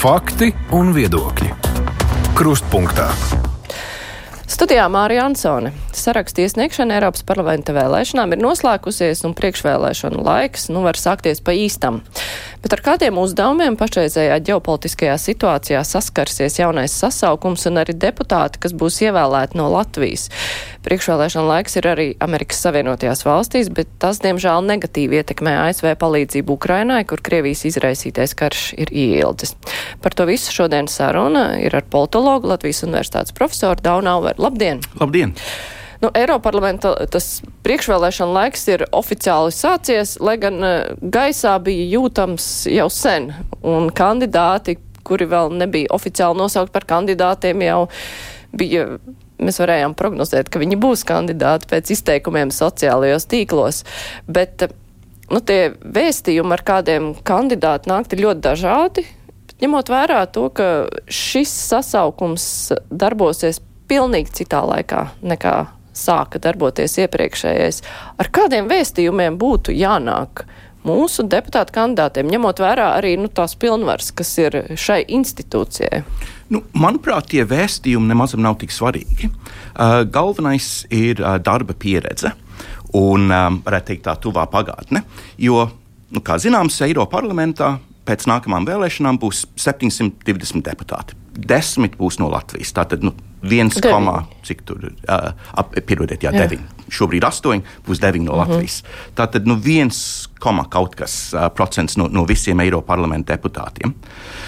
[0.00, 1.50] Fakti un viedokļi.
[2.32, 3.10] Krustpunktā.
[4.48, 5.74] Studijā Mārija Ansone.
[5.92, 12.00] Sarakstu iesniegšana Eiropas parlamenta vēlēšanām ir noslēgusies un priekšvēlēšanu laiks nu var sākties pa īstam.
[12.60, 18.98] Bet ar kādiem uzdevumiem pašreizējā ģeopolitiskajā situācijā saskarsies jaunais sasaukums un arī deputāti, kas būs
[19.06, 20.26] ievēlēti no Latvijas?
[20.84, 27.00] Priekšvēlēšana laiks ir arī Amerikas Savienotajās valstīs, bet tas, diemžēl, negatīvi ietekmē ASV palīdzību Ukrainai,
[27.08, 29.56] kur Krievijas izraisītais karš ir ieildzis.
[30.04, 34.36] Par to visu šodien saruna ir ar politologu Latvijas Universitātes profesoru Daunauveru.
[34.50, 34.84] Labdien!
[35.00, 35.36] Labdien!
[36.00, 40.56] Nu, Eiroparlamenta tas priekšvēlēšana laiks ir oficiāli sācies, lai gan
[41.00, 47.82] gaisā bija jūtams jau sen, un kandidāti, kuri vēl nebija oficiāli nosaukt par kandidātiem, jau
[48.56, 48.86] bija
[49.40, 53.82] mēs varējām prognozēt, ka viņi būs kandidāti pēc izteikumiem sociālajos tīklos.
[54.24, 54.64] Bet
[55.28, 59.04] nu, tie vēstījumi, ar kādiem kandidāti nākt, ir ļoti dažādi.
[59.60, 60.70] Ņemot vērā to, ka
[61.12, 62.46] šis sasaukums
[62.88, 65.58] darbosies pilnīgi citā laikā nekā
[65.96, 67.82] sāka darboties iepriekšējais.
[68.20, 70.44] Ar kādiem vēstījumiem būtu jānāk
[70.86, 76.02] mūsu deputātu kandidātiem, ņemot vērā arī nu, tās pilnvaras, kas ir šai institūcijai?
[76.50, 79.28] Nu, manuprāt, tie vēstījumi nemaz nav tik svarīgi.
[79.30, 82.32] Uh, galvenais ir uh, darba pieredze
[82.96, 85.04] un, um, varētu teikt, tā tuvā pagātne.
[85.38, 85.68] Jo,
[86.10, 87.76] nu, kā zināms, Eiropas parlamentā
[88.08, 91.18] pēc nākamajām vēlēšanām būs 720 deputāti.
[91.36, 92.72] Desmit būs no Latvijas.
[92.74, 93.72] Tātad nu, 1,
[94.44, 95.32] cik tur ir, uh,
[95.86, 96.48] piedodiet, jā, jā.
[96.50, 96.60] 9.
[96.90, 98.40] Šobrīd 8, būs 9 no mhm.
[98.40, 98.82] Latvijas.
[98.82, 99.14] Mm -hmm.
[99.16, 99.90] Tātad nu, 1,
[100.68, 103.94] kaut kas uh, procents no, no visiem Eiropas parlamenta deputātiem.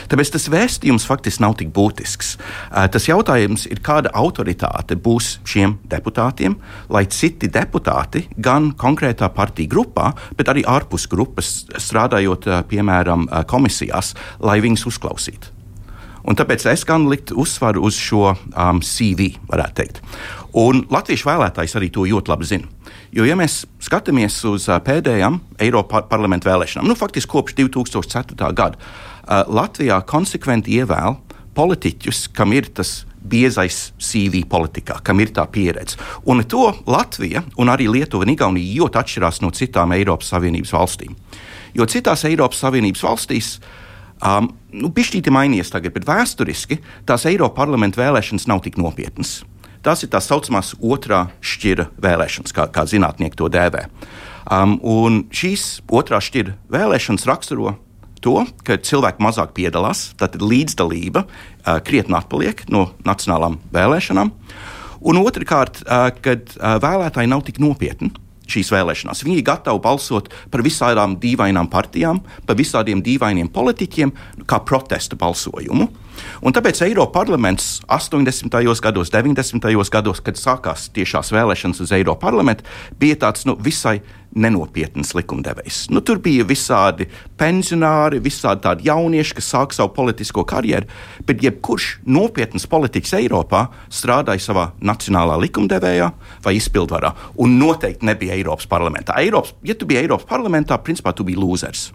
[0.09, 2.37] Tāpēc tas vēstījums faktiski nav tik būtisks.
[2.37, 6.57] Uh, tas jautājums ir, kāda autoritāte būs šiem deputātiem,
[6.89, 13.45] lai citi deputāti gan konkrētā partija grupā, bet arī ārpus grupas strādājot, uh, piemēram, uh,
[13.45, 15.52] komisijās, lai viņus uzklausītu.
[16.29, 20.01] Un tāpēc es gan liktu uzsvaru uz šo um, CV, varētu teikt.
[20.59, 22.71] Un latviešu vēlētājs arī to ļoti labi zina.
[23.13, 28.53] Jo, ja mēs skatāmies uz uh, pēdējām Eiropas parlamenta vēlēšanām, nu, faktiski kopš 2004.
[28.55, 31.19] gada, uh, Latvijā konsekventi ievēl
[31.57, 35.99] politiķus, kam ir tas biezais CV politikā, kam ir tā pieredze.
[36.27, 41.15] Un to Latvija un arī Lietuva un Igaunija ļoti atšķirās no citām Eiropas Savienības valstīm.
[41.75, 43.82] Jo citās Eiropas Savienības valstīs uh,
[44.23, 46.79] Um, nu, Pišķīti mainījies tagad, bet vēsturiski
[47.09, 49.41] tās Eiropas parlamenta vēlēšanas nav tik nopietnas.
[49.83, 53.89] Tās ir tā saucamās otrā šķira vēlēšanas, kā, kā zinātnieki to dēvē.
[54.47, 54.77] Um,
[55.35, 57.75] šīs otrā šķira vēlēšanas raksturo
[58.23, 64.31] to, ka cilvēki mazāk piedalās, tad līdzdalība uh, krietni atpaliek no nacionālām vēlēšanām.
[65.03, 68.15] Un otrkārt, uh, kad uh, vēlētāji nav tik nopietni
[68.51, 69.23] šīs vēlēšanās.
[69.25, 74.15] Viņi ir gatavi balsot par visādām dīvainām partijām, par visādiem dīvainiem politiķiem,
[74.47, 75.89] kā protesta balsojumu.
[76.43, 78.49] Un tāpēc Eiropas parlaments 80.
[78.83, 79.69] gados, 90.
[79.93, 82.67] gados, kad sākās tiešās vēlēšanas uz Eiropas parlamentu,
[82.99, 84.01] bija tāds nu, visai
[84.35, 85.87] nenopietns likumdevējs.
[85.93, 87.07] Nu, tur bija visādi
[87.41, 90.89] pensionāri, visādi tādi jaunieši, kas sāk savu politisko karjeru,
[91.29, 96.13] bet jebkurš nopietns politiķis Eiropā strādāja savā nacionālā likumdevējā
[96.45, 97.13] vai izpildvarā,
[97.45, 99.19] un noteikti nebija Eiropas parlamentā.
[99.21, 101.91] Eiropas, ja tu biji Eiropas parlamentā, principā tu biji lūzers.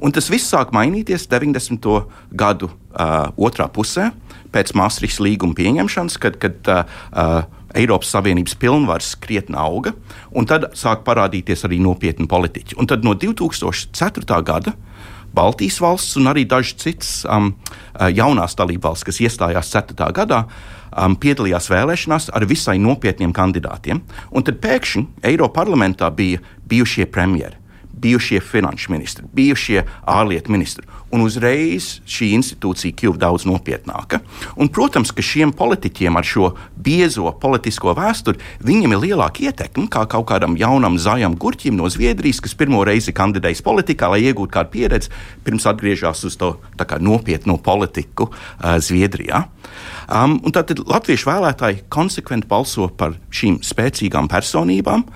[0.00, 1.86] Un tas viss sāk mainīties 90.
[2.32, 4.10] gadu uh, otrā pusē,
[4.50, 7.44] pēc Maastrichtas līguma pieņemšanas, kad, kad uh,
[7.76, 9.92] Eiropas Savienības pilnvaras krietni auga,
[10.34, 12.78] un tad sāk parādīties arī nopietni politiķi.
[12.80, 14.40] Un tad no 2004.
[14.46, 14.74] gada
[15.30, 17.52] Baltijas valsts un arī dažas citas um,
[18.10, 20.10] jaunās dalībvalstis, kas iestājās 4.
[20.16, 20.40] gadā,
[20.90, 24.02] um, piedalījās vēlēšanās ar visai nopietniem kandidātiem.
[24.34, 27.59] Un tad pēkšņi Eiropas parlamentā bija bijušie premjeri
[28.00, 30.86] bijušie finanšu ministri, bijušie ārlietu ministri.
[31.10, 34.20] Un uzreiz šī institūcija kļuva daudz nopietnāka.
[34.54, 40.04] Un, protams, ka šiem politiķiem ar šo biezo politisko vēsturi viņiem ir lielāka ietekme kā
[40.10, 44.74] kaut kādam jaunam zājam gurķim no Zviedrijas, kas pirmo reizi kandidējas politikā, lai iegūtu kādu
[44.76, 45.10] pieredzi,
[45.44, 46.54] pirms atgriežas uz to
[47.00, 49.44] nopietnu politiku uh, Zviedrijā.
[50.10, 55.06] Um, tad latviešu vēlētāji konsekventi balso par šīm spēcīgām personībām,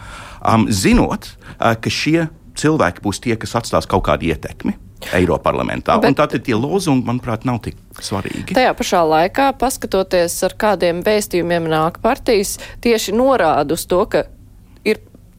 [0.43, 2.29] um, zinot, uh, ka šie
[2.59, 4.77] cilvēki būs tie, kas atstās kaut kādu ietekmi.
[5.13, 5.99] Eiropas parlamentā.
[6.01, 8.55] Bet, Tātad tie lozungi, manuprāt, nav tik svarīgi.
[8.57, 14.25] Tajā pašā laikā, paskatoties, ar kādiem vēstījumiem nāk partijas, tieši norāda uz to, ka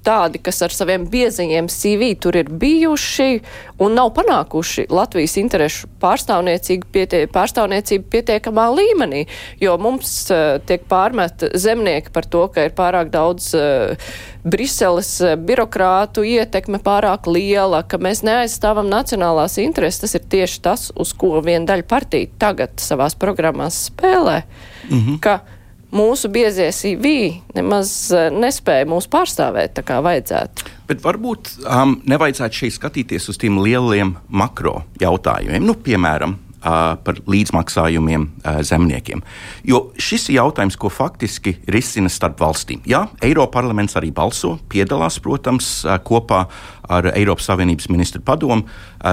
[0.05, 3.39] tādi, kas ar saviem biezajiem CV tur ir bijuši
[3.83, 9.25] un nav panākuši Latvijas interešu pārstāvniecību, pietie, pārstāvniecību pietiekamā līmenī,
[9.61, 14.13] jo mums uh, tiek pārmet zemnieki par to, ka ir pārāk daudz uh,
[14.45, 20.03] Briseles uh, birokrātu ietekme pārāk liela, ka mēs neaizstāvam nacionālās intereses.
[20.05, 24.41] Tas ir tieši tas, uz ko viena daļa partija tagad savās programmās spēlē.
[24.89, 25.54] Mm -hmm.
[25.95, 27.11] Mūsu biezie CV
[27.55, 30.71] nemaz eh, nespēja mūs pārstāvēt tā kā vajadzētu.
[30.89, 35.65] Bet varbūt um, nevajadzētu šeit skatīties uz tiem lieliem makro jautājumiem.
[35.65, 38.23] Nu, piemēram, par līdzmaksājumiem
[38.65, 39.21] zemniekiem.
[39.69, 42.81] Jo šis ir jautājums, ko faktiski risina starp valstīm.
[42.89, 45.69] Jā, Eiroparlaments arī balso, piedalās, protams,
[46.07, 46.45] kopā
[46.89, 48.65] ar Eiropas Savienības ministru padomu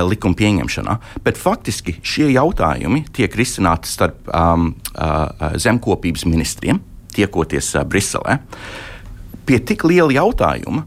[0.08, 6.80] likuma pieņemšanā, bet faktiski šie jautājumi tiek risināti starp um, uh, zemkopības ministriem,
[7.12, 8.38] tiekoties uh, Briselē.
[9.46, 10.86] Pie tik liela jautājuma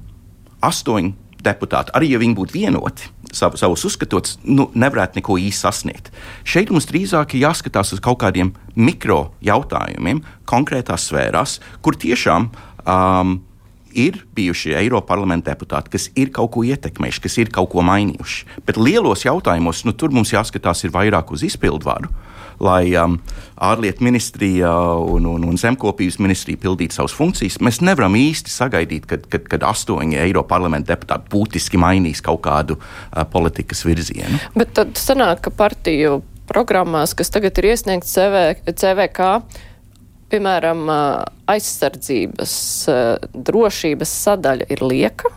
[0.65, 1.13] astoņi
[1.45, 6.11] deputāti, arī ja viņi būtu vienoti, sav, savus uzskatos, nu, nevarētu neko īsti sasniegt.
[6.47, 13.37] Šeit mums drīzāk ir jāskatās uz kaut kādiem mikro jautājumiem, konkrētās sfērās, kur tiešām um,
[13.95, 18.61] ir bijuši Eiropas parlamenta deputāti, kas ir kaut ko ietekmējuši, kas ir kaut ko mainījuši.
[18.67, 22.11] Bet lielos jautājumos nu, tur mums jāskatās vairāk uz izpildvaru
[22.63, 23.17] lai um,
[23.61, 24.71] ārlietu ministrija
[25.01, 27.59] un, un, un zemkopības ministrija pildītu savas funkcijas.
[27.63, 32.77] Mēs nevaram īsti sagaidīt, kad, kad, kad astoņi Eiropas parlamenta deputāti būtiski mainīs kaut kādu
[32.79, 34.39] uh, politikas virzienu.
[34.55, 36.19] Bet tad sanāk, ka partiju
[36.49, 39.31] programmās, kas tagad ir iesniegts CV, CVK,
[40.33, 42.53] piemēram, uh, aizsardzības,
[42.91, 45.33] uh, drošības sadaļa ir lieka?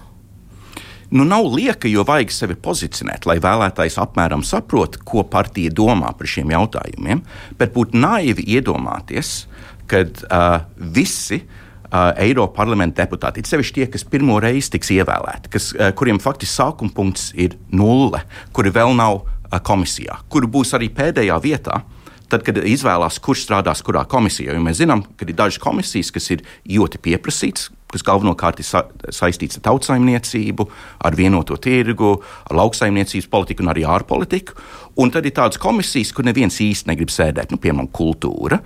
[1.11, 6.29] Nu, nav lieka, jo vajag sevi pozicionēt, lai vēlētājs apmēram saprot, ko partija domā par
[6.29, 7.23] šiem jautājumiem.
[7.57, 9.47] Bet būtu naivi iedomāties,
[9.89, 15.71] ka uh, visi uh, Eiropas parlamenta deputāti, sevišķi tie, kas pirmo reizi tiks ievēlēti, kas,
[15.79, 18.21] uh, kuriem faktiski sākuma punkts ir nulle,
[18.53, 21.81] kuri vēl nav uh, komisijā, kuri būs arī pēdējā vietā.
[22.29, 26.29] Tad, kad izvēlās, kurš strādās kurā komisijā, jo mēs zinām, ka ir dažas komisijas, kas
[26.35, 28.83] ir ļoti pieprasītas, kas galvenokārt ir sa
[29.15, 30.67] saistīts ar tautsājumniecību,
[31.09, 32.19] ar vienoto tirgu,
[32.49, 34.57] ar lauksaimniecības politiku un arī ārpolitiku.
[34.99, 38.59] Un tad ir tādas komisijas, kur neviens īsti negrib sēdēt, nu, piemēram, kultūra.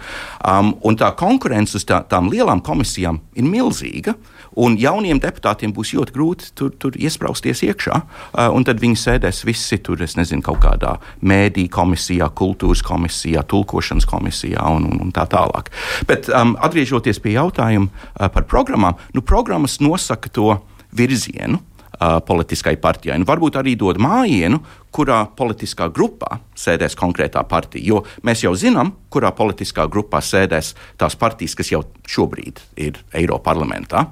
[0.49, 4.17] Um, un tā konkurence uz tā, tām lielām komisijām ir milzīga.
[4.61, 7.99] Un jauniem deputātiem būs ļoti grūti tur, tur iesprāsties iekšā.
[8.03, 13.45] Uh, un tad viņi sēdēs visi tur, es nezinu, kaut kādā mēdī komisijā, kultūras komisijā,
[13.49, 15.73] tulkošanas komisijā un, un, un tā tālāk.
[16.09, 20.57] Bet um, atgriežoties pie jautājuma uh, par programmām, nu, programmas nosaka to
[20.93, 21.63] virzienu
[21.99, 23.19] uh, politiskai partijai.
[23.21, 24.61] Un varbūt arī dod mājienu,
[24.93, 27.85] kurā politiskā grupā sēdēs konkrētā partija.
[27.85, 33.47] Jo mēs jau zinām, kurā politiskā grupā sēdēs tās partijas, kas jau šobrīd ir Eiropas
[33.53, 34.07] parlamentā.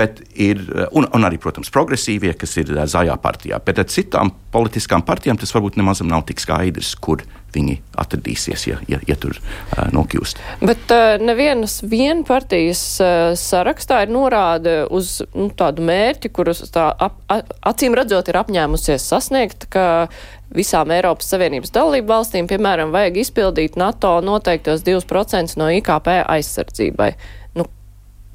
[0.00, 0.62] Bet ir,
[0.96, 3.58] un, un arī, protams, progresīvie, kas ir zaļā partijā.
[3.64, 8.78] Bet ar citām politiskām partijām tas varbūt nemaz nav tik skaidrs, kur viņi atradīsies, ja,
[8.90, 10.40] ja, ja tur uh, nokļūst.
[10.62, 17.18] Bet uh, nevienas vienpartijas uh, sarakstā ir norāde uz nu, tādu mērķi, kurus tā ap,
[17.66, 20.08] acīm redzot ir apņēmusies sasniegt, ka
[20.54, 27.12] visām Eiropas Savienības dalību valstīm, piemēram, vajag izpildīt NATO noteiktos 2% no IKP aizsardzībai.
[27.58, 27.68] Nu,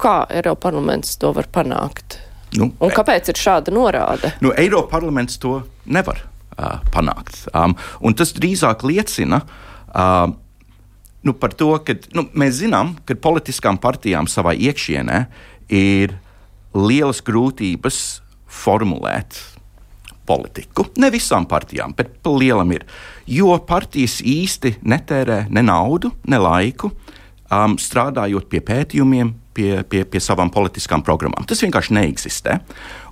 [0.00, 2.20] kā Eiropa parlaments to var panākt?
[2.56, 4.32] Nu, Un kāpēc ir šāda norāde?
[4.40, 6.22] Nu, Eiropa parlaments to nevar
[6.58, 7.44] uh, panākt.
[7.54, 7.76] Um,
[8.16, 10.34] tas drīzāk liecina uh,
[11.26, 15.24] nu, par to, ka nu, mēs zinām, ka politiskām partijām savā iekšienē
[15.74, 16.14] ir
[16.76, 18.00] lielas grūtības
[18.46, 19.40] formulēt
[20.26, 20.86] politiku.
[21.02, 22.86] Ne visām partijām, bet lielam ir.
[23.30, 26.92] Jo partijas īsti netērē ne naudu, ne laiku,
[27.50, 31.46] um, strādājot pie pētījumiem, pie, pie, pie savām politiskām programmām.
[31.48, 32.58] Tas vienkārši neeksistē.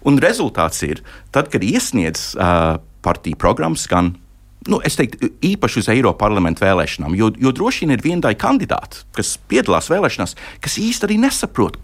[0.06, 1.02] Un rezultāts ir,
[1.34, 4.14] tad, kad iesniedz uh, partiju programmas, gan
[4.70, 9.04] nu, teiktu, īpaši uz Eiropas parlamentu vēlēšanām, jo, jo droši vien ir viena daļa kandidātu,
[9.16, 11.78] kas piedalās vēlēšanās, kas īsti arī nesaprot,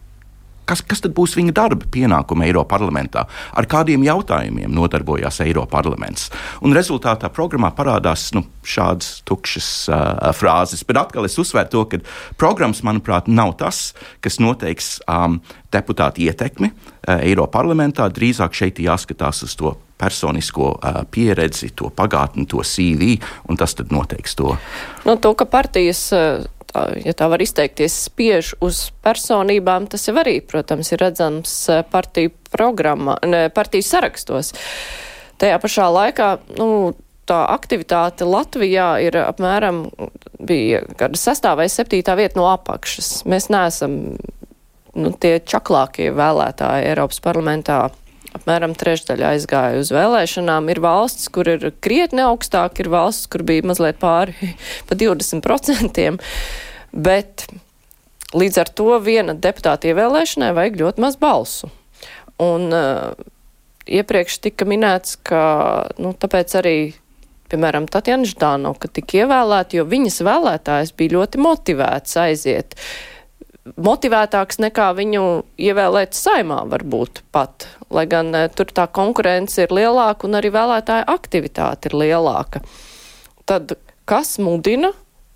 [0.70, 6.28] kas, kas tad būs viņa darba pienākumi Eiropas parlamentā, ar kādiem jautājumiem nodarbojās Eiropas parlaments.
[6.64, 10.84] Un rezultātā programmā parādās nu, šādas tukšas uh, frāzes.
[10.86, 12.00] Bet atkal es uzsveru to, ka
[12.40, 13.90] programmas, manuprāt, nav tas,
[14.24, 15.40] kas noteiks um,
[15.74, 18.08] deputātu ietekmi uh, Eiropas parlamentā.
[18.14, 23.18] Drīzāk šeit jāskatās uz to personisko uh, pieredzi, to pagātni, to CV,
[23.50, 24.54] un tas noteiks to.
[25.04, 30.16] Nu, to, ka partijas uh, tā, ja tā var izteikties, spiež uz personībām, tas jau
[30.20, 34.54] arī, protams, ir redzams eh, partiju programmā, ne, partiju sarakstos.
[35.40, 36.92] Tajā pašā laikā, nu,
[37.30, 39.84] tā aktivitāte Latvijā ir apmēram
[40.40, 43.22] bija kāda sastāvā vai septītā vieta no apakšas.
[43.30, 44.00] Mēs neesam
[44.98, 47.84] nu, tie čaklākie vēlētāji Eiropas parlamentā
[48.36, 50.70] apmēram trešdaļa aizgāja uz vēlēšanām.
[50.72, 54.54] Ir valsts, kur ir krietni augstāk, ir valsts, kur bija mazliet pāri
[54.88, 56.06] pa 20%,
[56.92, 57.46] bet
[58.36, 61.70] līdz ar to viena deputāta ievēlēšanai vajag ļoti maz balsu.
[62.40, 63.12] Un uh,
[63.90, 65.42] iepriekš tika minēts, ka
[66.00, 66.76] nu, tāpēc arī
[67.50, 72.76] piemēram, Tatjana Ždānoka tika ievēlēta, jo viņas vēlētājs bija ļoti motivēts aiziet.
[73.60, 75.24] Motivētāks nekā viņu
[75.60, 81.04] ievēlēt saimā varbūt pat, lai gan e, tur tā konkurence ir lielāka un arī vēlētāja
[81.12, 82.62] aktivitāte ir lielāka.
[83.44, 83.76] Tad
[84.08, 84.94] kas mudina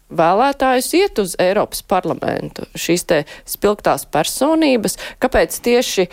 [0.09, 2.65] vēlētājus iet uz Eiropas parlamentu?
[2.73, 6.09] Šīs te spilgtās personības, kāpēc tieši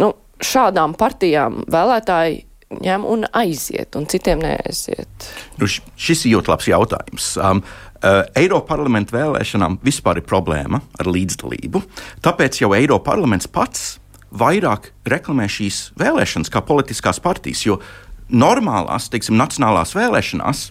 [0.00, 2.46] nu, šādām partijām vēlētāji
[2.84, 5.28] ņem un aiziet, un citiem neaiziet?
[5.60, 7.28] Nu, šis ir ļoti labs jautājums.
[7.40, 11.82] Um, Uh, Eiropas parlamenta vēlēšanām vispār ir problēma ar līdzdalību.
[12.22, 13.96] Tāpēc jau Eiropas parlaments pats
[14.30, 17.64] vairāk reklamē šīs vēlēšanas kā politiskās partijas.
[17.66, 17.78] Jo
[18.28, 20.68] normālās, teiksim, nacionālās vēlēšanās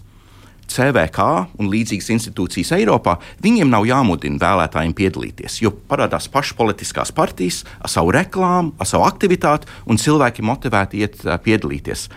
[0.68, 1.26] CVK
[1.58, 7.92] un līdzīgas institūcijas Eiropā, viņiem nav jāmudina vēlētājiem piedalīties, jo parādās pašas politiskās partijas ar
[7.92, 12.08] savu reklāmu, ar savu aktivitāti, un cilvēki motivēti iet piedalīties.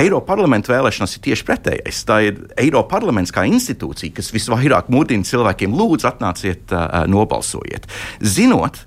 [0.00, 2.04] Eiropas parlamenta vēlēšanas ir tieši pretējais.
[2.08, 6.72] Tā ir Eiropas parlaments kā institūcija, kas visvairāk mudina cilvēkiem, lūdzu, atnāciet,
[7.12, 7.88] nobalsojiet.
[8.24, 8.80] Zinot,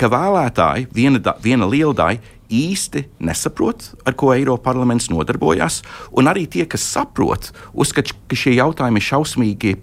[0.00, 5.80] ka vēlētāji, viena, da, viena liela daļa, īsti nesaprot, ar ko Eiropas parlaments nodarbojas,
[6.16, 9.76] un arī tie, kas saprot, uzskata, ka šie jautājumi ir šausmīgi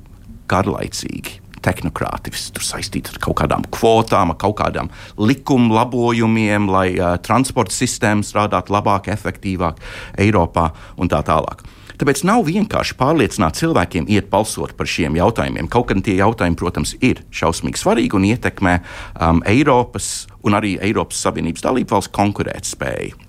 [0.50, 1.40] garlaicīgi.
[1.66, 8.26] Tehnokrātiski tur saistīti ar kaut kādām kvotām, kaut kādām likuma labojumiem, lai uh, transporta sistēma
[8.26, 9.82] strādātu labāk, efektīvāk
[10.20, 11.66] Eiropā un tā tālāk.
[12.00, 15.68] Tāpēc nav vienkārši pārliecināt cilvēkiem iet balsot par šiem jautājumiem.
[15.72, 21.20] Kaut gan tie jautājumi, protams, ir šausmīgi svarīgi un ietekmē um, Eiropas un arī Eiropas
[21.26, 23.20] Savienības dalību valsts konkurētspēju.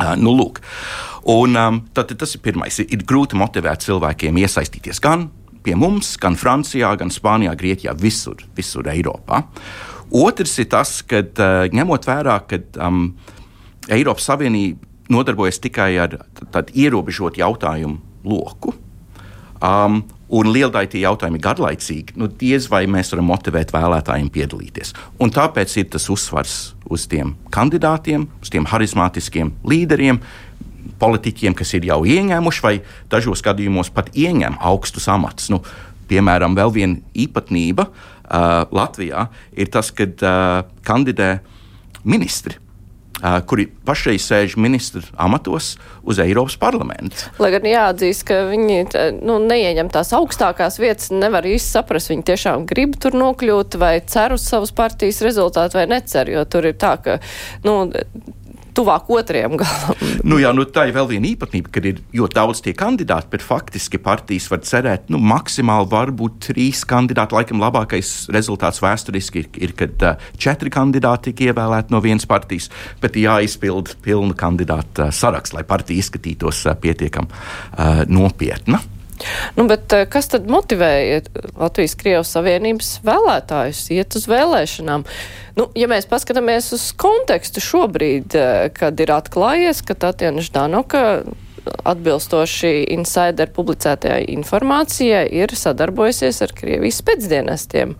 [0.00, 0.62] Uh, nu, lūk,
[1.34, 2.78] un, um, tad, tas ir pirmais.
[2.78, 5.26] Ir, ir grūti motivēt cilvēkiem iesaistīties gan
[5.64, 9.42] pie mums, gan Francijā, gan Spānijā, Grieķijā, visur, visur Eiropā.
[10.10, 13.10] Otrs ir tas, ka uh, ņemot vērā, ka um,
[13.90, 16.16] Eiropas Savienība nodarbojas tikai ar
[16.54, 18.74] tādu ierobežotu jautājumu loku.
[19.60, 20.00] Um,
[20.32, 22.14] un liela daļa tie jautājumi ir garlaicīgi.
[22.20, 24.94] Nu, diez vai mēs varam motivēt vēlētājiem piedalīties.
[25.20, 26.54] Un tāpēc ir tas uzsvars
[26.90, 30.22] uz tiem kandidātiem, uz tiem harizmātiskiem līderiem,
[31.00, 32.74] politiķiem, kas ir jau ieņēmuši, vai
[33.12, 35.50] dažos gadījumos pat ieņem augstus amatus.
[35.52, 35.62] Nu,
[36.10, 41.36] piemēram, vēl viena īpatnība uh, Latvijā ir tas, ka uh, kandidē
[42.04, 42.58] ministri
[43.20, 45.74] kuri pašreiz sēž ministru amatos
[46.08, 47.28] uz Eiropas parlamentu.
[47.42, 48.78] Lai gan jāatzīst, ka viņi
[49.20, 54.36] nu, neieņem tās augstākās vietas, nevar īsti saprast, viņi tiešām grib tur nokļūt vai cer
[54.36, 57.18] uz savas partijas rezultātu vai necer, jo tur ir tā, ka
[57.66, 57.82] nu,
[58.76, 59.98] tuvāk otriem galam.
[60.30, 63.44] Nu, jā, nu, tā ir vēl viena īpatnība, kad ir ļoti daudz tie kandidāti, bet
[63.44, 67.38] faktiski partijas var cerēt, nu, maksimāli varbūt trīs kandidāti.
[67.38, 72.68] Laikam labākais rezultāts vēsturiski ir, ir kad uh, četri kandidāti tika ievēlēti no vienas partijas,
[73.00, 78.84] bet jāizpild pilna kandidāta saraksts, lai partija izskatītos uh, pietiekami uh, nopietna.
[79.56, 81.20] Nu, bet kas tad motivēja
[81.58, 85.04] Latvijas-Krievijas Savienības vēlētājus iet uz vēlēšanām?
[85.58, 88.36] Nu, ja mēs paskatāmies uz kontekstu šobrīd,
[88.76, 91.04] kad ir atklājies, ka Tatjana Ždanoka
[91.84, 97.96] atbilstoši insider publicētajai informācijai ir sadarbojusies ar Krievijas pēcdienestiem.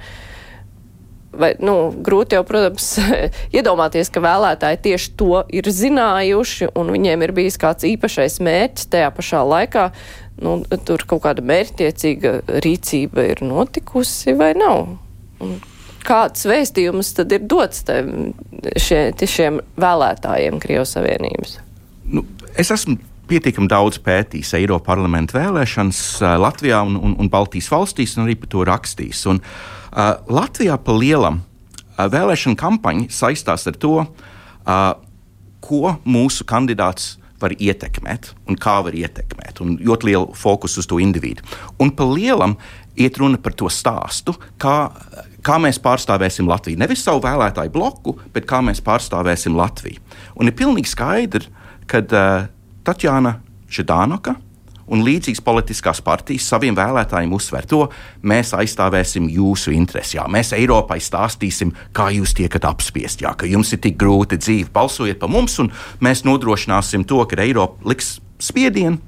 [1.41, 2.93] Vai, nu, grūti jau, protams,
[3.57, 9.13] iedomāties, ka vēlētāji tieši to ir zinājuši un viņiem ir bijis kāds īpašais mērķis tajā
[9.17, 9.91] pašā laikā
[10.45, 14.97] nu, tur kaut kāda mērķtiecīga rīcība ir notikusi vai nav?
[15.41, 15.57] Un
[16.07, 17.85] kāds vēstījums tad ir dots
[18.81, 21.59] šie, šiem vēlētājiem Krievijas Savienības?
[22.11, 22.25] Nu,
[22.59, 22.99] es esmu
[23.31, 28.35] pietiekami daudz pētījis Eiropas parlamenta vēlēšanas uh, Latvijā un, un, un Baltijas valstīs, un arī
[28.41, 29.27] par to rakstījis.
[29.31, 29.80] Un, uh,
[30.31, 34.83] Latvijā pa lielam uh, vēlēšana kampaņa saistās ar to, uh,
[35.61, 39.63] ko mūsu kandidāts var ietekmēt un kā var ietekmēt.
[39.65, 41.45] Un ļoti lielu fokusu uz to individu.
[41.81, 42.57] Un pa lielam
[43.01, 44.91] iet runa par to stāstu, kā,
[45.47, 46.81] kā mēs pārstāvēsim Latviju.
[46.81, 50.03] Nevis savu vēlētāju bloku, bet kā mēs pārstāvēsim Latviju.
[50.37, 51.49] Un ir pilnīgi skaidrs,
[51.91, 52.47] ka uh,
[52.87, 53.39] Tatjana
[53.71, 54.37] Židānoka
[54.91, 57.85] un līdzīgas politiskās partijas saviem vēlētājiem uzsver to,
[58.27, 60.17] mēs aizstāvēsim jūsu intereses.
[60.19, 64.73] Jā, mēs Eiropai stāstīsim, kā jūs tiekat apspiesti, jā, ka jums ir tik grūti dzīve,
[64.75, 65.73] balsojiet par mums, un
[66.05, 69.01] mēs nodrošināsim to, ka Eiropa liks spiedienu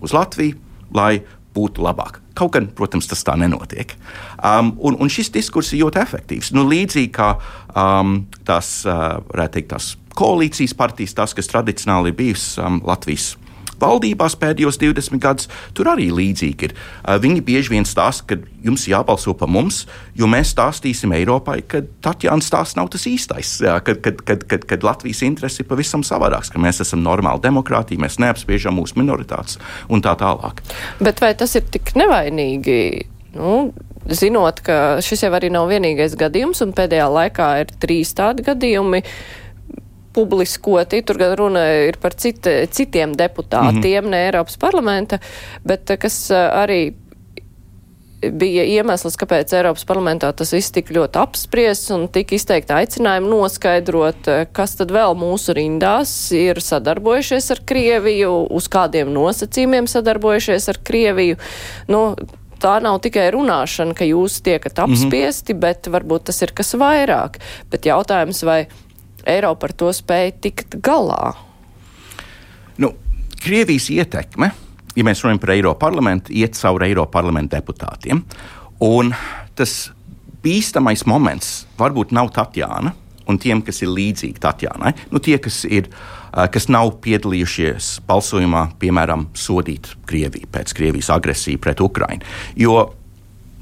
[0.00, 0.56] uz Latviju,
[0.96, 1.20] lai
[1.54, 2.20] būtu labāk.
[2.38, 3.92] Kaut gan, protams, tas tā nenotiek.
[4.38, 6.52] Um, un, un šis diskurss ir ļoti efektīvs.
[6.56, 7.34] Nu, līdzīgi kā
[7.74, 9.18] um, tās, uh,
[9.50, 13.34] teikt, tās koalīcijas partijas, tās, kas tradicionāli ir bijusi um, Latvijas
[13.80, 16.74] valdībās pēdējos 20 gadus, tur arī līdzīgi ir.
[17.22, 19.84] Viņi bieži vien stāsta, ka jums jābalso par mums,
[20.18, 23.56] jo mēs stāstīsim Eiropai, ka Tatjana stāsts nav tas īstais,
[23.86, 28.00] kad, kad, kad, kad, kad Latvijas interesi ir pavisam savādāks, ka mēs esam normāla demokrātija,
[28.02, 30.64] mēs neapspiežam mūsu minoritātes un tā tālāk.
[31.00, 32.80] Bet vai tas ir tik nevainīgi?
[33.30, 33.70] Nu,
[34.10, 39.04] zinot, ka šis jau arī nav vienīgais gadījums, un pēdējā laikā ir trīs tādi gadījumi,
[39.04, 39.39] uh,
[40.14, 41.02] publiskoti.
[41.02, 44.10] Tur gan runa ir par cit, citiem deputātiem, mm -hmm.
[44.10, 45.18] ne Eiropas parlamenta,
[45.64, 46.80] bet eh, kas eh, arī
[48.20, 54.28] bija iemesls, kāpēc Eiropas parlamentā tas viss tik ļoti apspriests un tika izteikti aicinājumi noskaidrot,
[54.28, 60.78] eh, kas tad vēl mūsu rindās ir sadarbojušies ar Krieviju, uz kādiem nosacījumiem sadarbojušies ar
[60.84, 61.36] Krieviju.
[61.88, 62.16] Nu,
[62.60, 64.92] tā nav tikai runāšana, ka jūs tiekat mhm.
[64.92, 65.60] apspiesti, mm -hmm.
[65.60, 67.40] bet varbūt tas ir kas vairāk.
[67.70, 68.66] Bet jautājums, vai
[69.28, 71.34] Eiropa ar to spēja tikt galā?
[72.80, 72.94] Nu,
[73.40, 74.50] Krievijas ietekme,
[74.96, 78.24] ja mēs runājam par Eiropas parlamentu, iet cauri Eiropas parlamentu deputātiem.
[78.84, 79.14] Un
[79.56, 79.90] tas
[80.44, 82.94] bīstamais moments varbūt nav Tatjana
[83.30, 84.94] un tiem, kas ir līdzīgi Tatjanai.
[85.12, 85.90] Nu, tie, kas, ir,
[86.52, 92.26] kas nav piedalījušies balsojumā, piemēram, sodīt Krieviju pēc Krievijas agresijas pret Ukrajinu.
[92.58, 92.80] Jo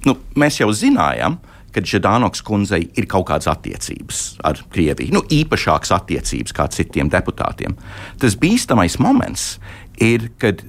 [0.07, 1.39] nu, mēs jau zinājām,
[1.75, 7.77] ka Žadānoks kundzei ir kaut kādas attiecības ar Krieviju, nu, īpašākas attiecības kā citiem deputātiem.
[8.21, 9.57] Tas bīstamais moments
[10.01, 10.65] ir, kad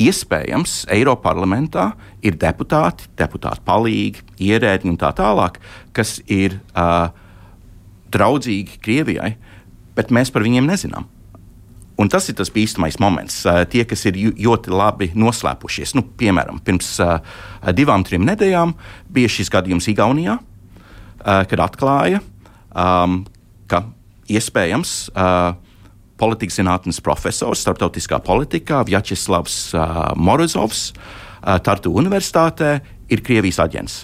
[0.00, 1.90] iespējams Eiropas parlamentā
[2.24, 5.60] ir deputāti, deputāti palīgi, ierēdņi un tā tālāk,
[5.94, 7.10] kas ir uh,
[8.14, 9.34] draudzīgi Krievijai,
[9.94, 11.06] bet mēs par viņiem nezinām.
[12.00, 13.42] Un tas ir tas bīstamais moments.
[13.46, 17.20] Uh, tie, kas ir ļoti labi noslēpušies, nu, piemēram, pirms uh,
[17.76, 18.74] divām, trim nedēļām
[19.14, 22.22] bija šis gadījums Igaunijā, uh, kad atklāja,
[22.74, 23.22] um,
[23.70, 23.84] ka
[24.24, 25.12] iespējams
[26.16, 29.58] politikas zinātnes profesors starptautiskā politikā Vjačeslavs
[30.16, 30.86] Morozovs
[31.66, 32.78] Tartu Universitātē
[33.12, 33.98] ir Krievijas aģents.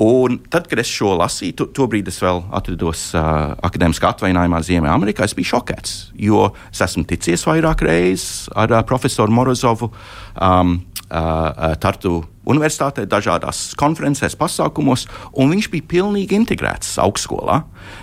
[0.00, 5.26] Un tad, kad es šo lasīju, to, tobrīd es vēl atrados uh, akadēmiskā atvainājumā Ziemeļamerikā.
[5.28, 10.78] Es biju šokēts, jo es esmu ticies vairāk reizes ar uh, profesoru Morozovu um,
[11.10, 15.04] uh, Tartu universitātē, dažādās konferencēs, pasākumos,
[15.36, 17.58] un viņš bija pilnīgi integrēts augstskolā.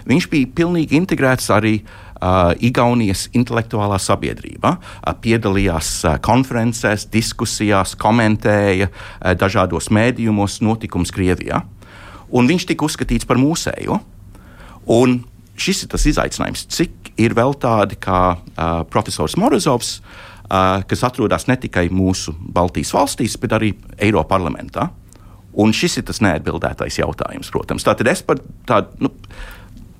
[0.06, 8.92] Viņš bija pilnīgi integrēts arī uh, Igaunijas intelektuālā sabiedrībā, uh, piedalījās uh, konferencēs, diskusijās, komentēja
[8.92, 11.64] uh, dažādos mēdījumos notikums Krievijā
[12.32, 14.00] un viņš tika uzskatīts par mūsējo.
[14.98, 15.20] Un
[15.60, 21.48] šis ir tas izaicinājums, cik ir vēl tādi kā uh, profesors Morozovs, uh, kas atrodas
[21.50, 24.90] ne tikai mūsu Baltijas valstīs, bet arī Eiropas parlamentā.
[25.58, 27.86] Un šis ir tas neatbildētais jautājums, protams.
[27.86, 28.38] Tātad es par
[28.70, 29.10] tādu, nu,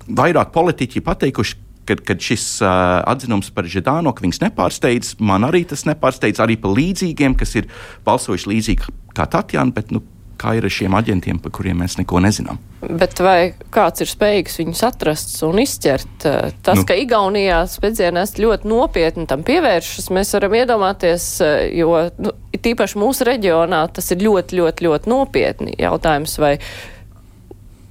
[0.08, 5.16] vairāk politiķi pateikuši, kad, kad šis uh, atzinums par Židānoku viņus nepārsteidz.
[5.24, 7.72] Man arī tas nepārsteidz, arī par līdzīgiem, kas ir
[8.06, 10.04] balsojuši līdzīgi kā Tatjana, bet nu,
[10.40, 12.60] kā ir ar šiem aģentiem, par kuriem mēs neko nezinām.
[12.82, 16.12] Bet vai kāds ir spējīgs viņus atrast un izķert?
[16.22, 16.86] Tas, nu.
[16.88, 21.30] ka Igaunijā spēdzienās ļoti nopietni tam pievēršas, mēs varam iedomāties,
[21.76, 26.38] jo nu, tīpaši mūsu reģionā tas ir ļoti, ļoti, ļoti nopietni jautājums,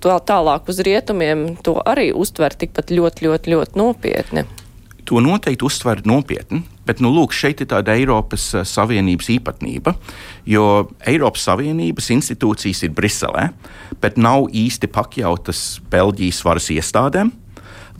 [0.06, 4.46] tālāk uz rietumiem to arī uztver tikpat ļoti, ļoti, ļoti nopietni.
[5.07, 9.95] To noteikti uztver nopietni, bet nu, lūk, šeit ir tāda Eiropas uh, Savienības īpatnība,
[10.51, 10.64] jo
[11.07, 13.49] Eiropas Savienības institūcijas ir Briselē,
[14.03, 17.31] bet nav īsti pakļautas Beļģijas varas iestādēm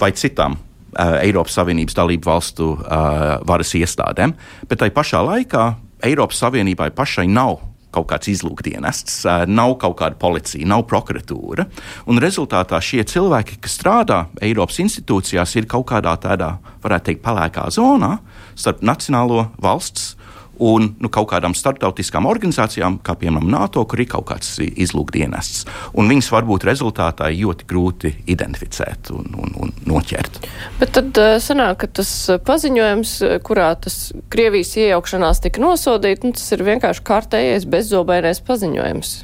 [0.03, 4.35] vai citām uh, Eiropas Savienības dalību valstu uh, varas iestādēm.
[4.67, 5.69] Bet tai pašā laikā
[6.07, 7.61] Eiropas Savienībai pašai nav
[7.95, 11.67] kaut kāds izlūkdienests, nav kaut kāda policija, nav prokuratūra.
[12.11, 17.69] Un rezultātā šie cilvēki, kas strādā Eiropas institūcijās, ir kaut kādā tādā, varētu teikt, pelēkā
[17.75, 18.19] zonā
[18.57, 20.15] starp nacionālo valsts
[20.63, 25.67] un nu, kaut kādām starptautiskām organizācijām, kā piemēram NATO, kur ir kaut kāds izlūkdienests.
[25.99, 30.41] Un viņas varbūt rezultātā ļoti grūti identificēt un, un, un noķert.
[30.81, 32.13] Bet tad uh, sanāk, ka tas
[32.47, 33.17] paziņojums,
[33.47, 39.17] kurā tas Krievijas iejaukšanās tika nosodīts, nu, tas ir vienkārši kārtējais bezzobainais paziņojums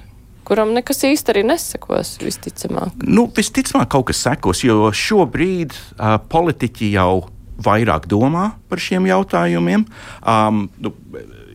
[0.53, 2.97] kuram nekas īsti arī nesekos, visticamāk.
[3.07, 7.23] Nu, visticamāk, kaut kas sekos, jo šobrīd uh, politiķi jau
[7.65, 9.87] vairāk domā par šiem jautājumiem.
[10.23, 10.95] Um, nu,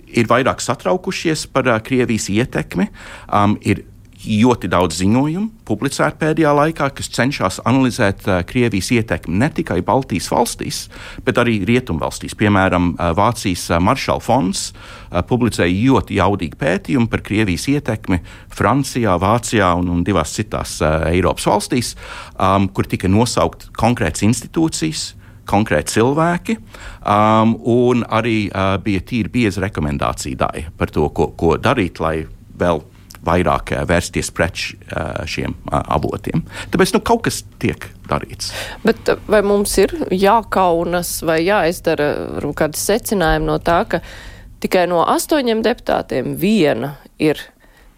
[0.08, 2.90] ir vairāk satraukušies par uh, Krievijas ietekmi,
[3.28, 3.86] um, ir
[4.28, 10.30] ļoti daudz ziņojumu publicēti pēdējā laikā, kas cenšas analizēt uh, Krievijas ietekmi ne tikai Baltijas
[10.34, 10.80] valstīs,
[11.26, 12.36] bet arī Rietumvalstīs.
[12.40, 18.22] Piemēram, uh, Vācijas uh, Maršala fonds uh, publicēja ļoti jaudīgu pētījumu par Krievijas ietekmi
[18.54, 21.94] Francijā, Vācijā un, un divās citās uh, Eiropas valstīs,
[22.36, 25.12] um, kur tika nosaukt konkrētas institūcijas,
[25.48, 26.58] konkrēti cilvēki,
[27.02, 32.20] um, un arī uh, bija tīri bieza rekomendācija daļa par to, ko, ko darīt, lai
[32.58, 32.84] vēl
[33.28, 36.46] vairāk uh, vērsties pret uh, šiem uh, avotiem.
[36.74, 38.54] Tāpēc nu, kaut kas tiek darīts.
[38.86, 42.14] Bet vai mums ir jākaunas vai jāizdara
[42.58, 44.02] kādi secinājumi no tā, ka
[44.64, 47.42] tikai no astoņiem deputātiem viena ir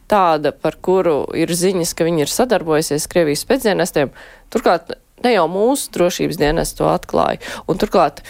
[0.10, 4.12] tāda, par kuru ir ziņas, ka viņi ir sadarbojusies Krievijas spēcdienestiem.
[4.50, 7.42] Turklāt ne jau mūsu drošības dienas to atklāja.
[7.68, 8.24] Un turklāt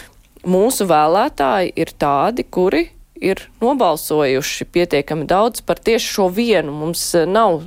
[0.46, 2.88] mūsu vēlētāji ir tādi, kuri
[3.20, 6.72] ir nobalsojuši pietiekami daudz par tieši šo vienu.
[6.72, 7.62] Mums eh, nav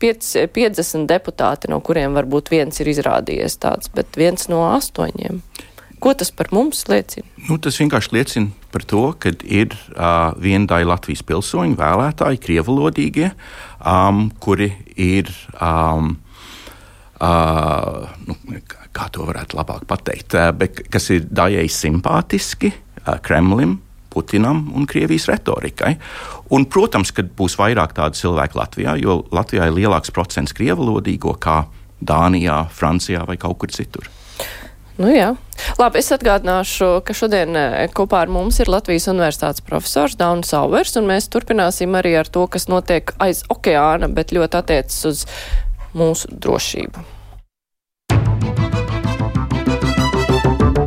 [0.00, 5.40] 50 deputāti, no kuriem varbūt viens ir izrādījies tāds, bet viens no astoņiem.
[5.96, 7.24] Ko tas par mums liecina?
[7.48, 13.30] Nu, tas vienkārši liecina par to, ka ir uh, viena daļa Latvijas pilsoņu vēlētāji, krievalodīgie,
[13.80, 16.18] um, kuri ir um,
[17.16, 18.34] Uh, nu,
[18.92, 23.78] kā to varētu labāk pateikt, uh, bet kas ir daļai simpātiski uh, Kremlim,
[24.12, 25.94] Putinam un Krievijas retorikai.
[26.52, 31.62] Un, protams, ka būs vairāk tādu cilvēku Latvijā, jo Latvijā ir lielāks procents krievalodīgo kā
[32.04, 34.08] Dānijā, Francijā vai kaut kur citur.
[34.96, 35.34] Nu, jā.
[35.76, 37.56] Labi, es atgādināšu, ka šodien
[37.96, 42.46] kopā ar mums ir Latvijas Universitātes profesors Daunis Sauvers, un mēs turpināsim arī ar to,
[42.48, 45.24] kas notiek aiz okeāna, bet ļoti attiecas uz
[45.96, 47.04] mūsu drošību.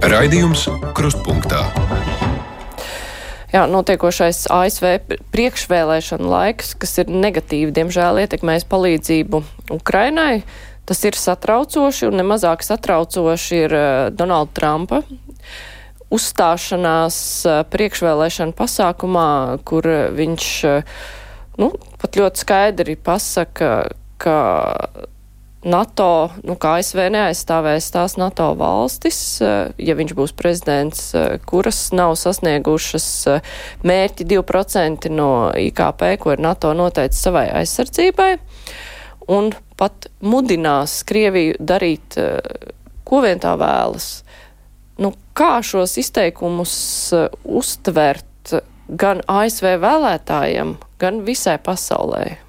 [0.09, 0.65] Raidījums
[0.97, 1.65] Krustpunktā.
[3.49, 4.99] Jā, notiekošais ASV
[5.33, 9.41] priekšvēlēšana laiks, kas ir negatīvi, diemžēl ietekmējis palīdzību
[9.73, 10.43] Ukrainai.
[10.89, 15.01] Tas ir satraucoši, un nemazāk satraucoši ir uh, Donalda Trumpa
[16.13, 19.29] uzstāšanās uh, priekšvēlēšana pasākumā,
[19.65, 19.85] kur
[20.17, 21.01] viņš uh,
[21.61, 21.69] nu,
[22.01, 23.73] pat ļoti skaidri pasaka,
[24.19, 24.37] ka
[25.59, 31.91] NATO, nu, kā ASV neaizstāvēs tās NATO valstis, eh, ja viņš būs prezidents, eh, kuras
[31.91, 33.41] nav sasniegušas eh,
[33.83, 38.37] mērķi 2% no IKP, ko ir NATO noteicis savai aizsardzībai,
[39.27, 42.15] un pat mudinās Krieviju darīt,
[43.07, 44.23] ko vien tā vēlas.
[44.99, 46.73] Nu, kā šos izteikumus
[47.43, 48.55] uztvert
[48.89, 52.48] gan ASV vēlētājiem, gan visai pasaulē?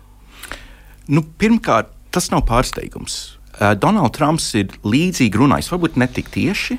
[1.11, 3.37] Nu, pirmkārt, tas nav pārsteigums.
[3.59, 6.79] Uh, Donalds Trumps ir līdzīgi runājis, varbūt ne tik tieši,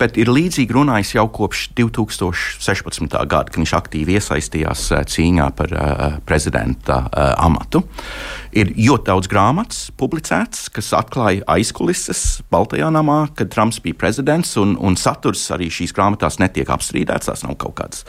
[0.00, 3.06] bet ir līdzīgi runājis jau kopš 2016.
[3.26, 7.82] gada, kad viņš aktīvi iesaistījās uh, cīņā par uh, prezidenta uh, amatu.
[8.56, 14.76] Ir ļoti daudz grāmatas publicētas, kas atklāja aizkulises Baltajā namā, kad Trumps bija prezidents, un,
[14.80, 17.30] un saturs arī šīs grāmatās netiek apstrīdēts.
[17.30, 18.06] Tās nav kaut kādas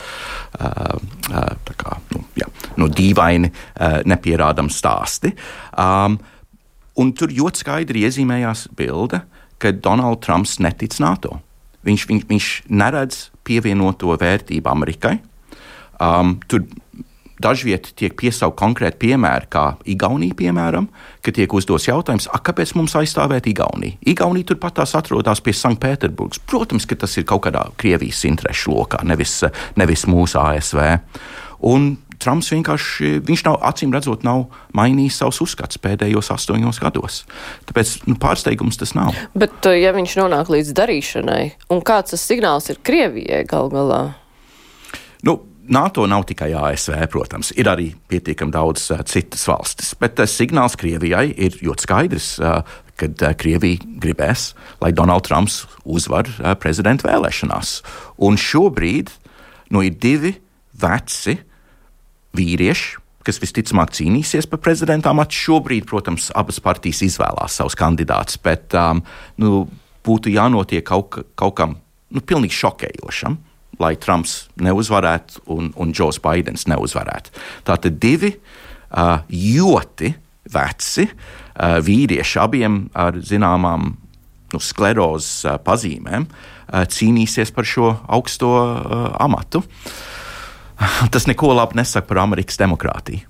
[0.62, 0.96] uh,
[1.34, 5.36] uh, kā, nu, jā, nu, dīvaini, uh, nepierādami stāsti.
[5.78, 6.20] Um,
[6.98, 9.22] Un tur ļoti skaidri iezīmējās bilde,
[9.62, 11.38] ka Donalds Trumps netic NATO.
[11.86, 15.18] Viņš, viņš, viņš neredz pievienoto vērtību Amerikai.
[16.02, 16.66] Um, tur
[17.42, 20.88] dažviet tiek piesaukt konkrēti piemēri, kā Igaunija, piemēram,
[21.26, 24.00] kad tiek uzdots jautājums, kāpēc mums aizstāvēt Igauniju?
[24.10, 26.42] Igaunija turpat tās atrodas pie Sanktpēterburgas.
[26.50, 29.40] Protams, ka tas ir kaut kādā Krievijas interešu lokā, nevis,
[29.78, 30.82] nevis mūsu ASV.
[31.68, 37.22] Un Trumps vienkārši, viņš nav, acīm redzot, nav mainījis savus uzskatus pēdējos astoņos gados.
[37.70, 39.18] Tāpēc nu, pārsteigums tas nav.
[39.38, 44.02] Bet, uh, ja viņš nonāk līdz darīšanai, un kāds tas signāls ir Krievijai gal galā?
[45.28, 50.30] Nu, NATO nav tikai ASV, protams, ir arī pietiekami daudz uh, citas valstis, bet uh,
[50.30, 52.62] signāls Krievijai ir ļoti skaidrs, uh,
[52.98, 57.82] kad uh, Krievija gribēs, lai Donalds Trumps uzvar uh, prezidenta vēlēšanās.
[58.24, 59.12] Un šobrīd
[59.76, 60.34] nu, ir divi
[60.78, 61.38] veci
[62.38, 62.98] vīrieši,
[63.28, 65.36] kas visticamāk cīnīsies par prezidenta amatu.
[65.36, 69.04] Šobrīd, protams, abas partijas izvēlās savus kandidātus, bet um,
[69.42, 69.66] nu,
[70.08, 71.78] būtu jānotiek kaut, kaut kam
[72.14, 73.38] nu, pilnīgi šokējošam,
[73.84, 77.36] lai Trumps neuzvarētu un, un Džos Baidens neuzvarētu.
[77.68, 80.14] Tātad divi uh, ļoti
[80.54, 83.90] veci uh, vīrieši, abiem ar zināmām
[84.54, 89.66] nu, sklerozes uh, pazīmēm, uh, cīnīsies par šo augsto uh, amatu.
[89.68, 90.06] Uh,
[91.14, 93.26] tas neko labi nesaka par Amerikas demokrātiju.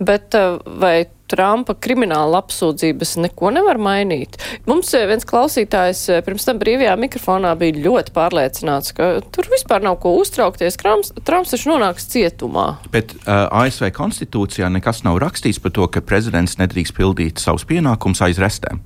[0.00, 0.34] Bet
[0.80, 4.38] vai Trumpa krimināla apsūdzības neko nevar mainīt.
[4.68, 9.84] Mums eh, viens klausītājs eh, pirms tam brīvajā mikrofonā bija ļoti pārliecināts, ka tur vispār
[9.86, 10.78] nav ko uztraukties.
[10.80, 12.66] Krams, Trumps taču nonāks cietumā.
[12.94, 18.24] Bet uh, ASV konstitūcijā nekas nav rakstīts par to, ka prezidents nedrīkst pildīt savus pienākumus
[18.26, 18.82] aiz restēm.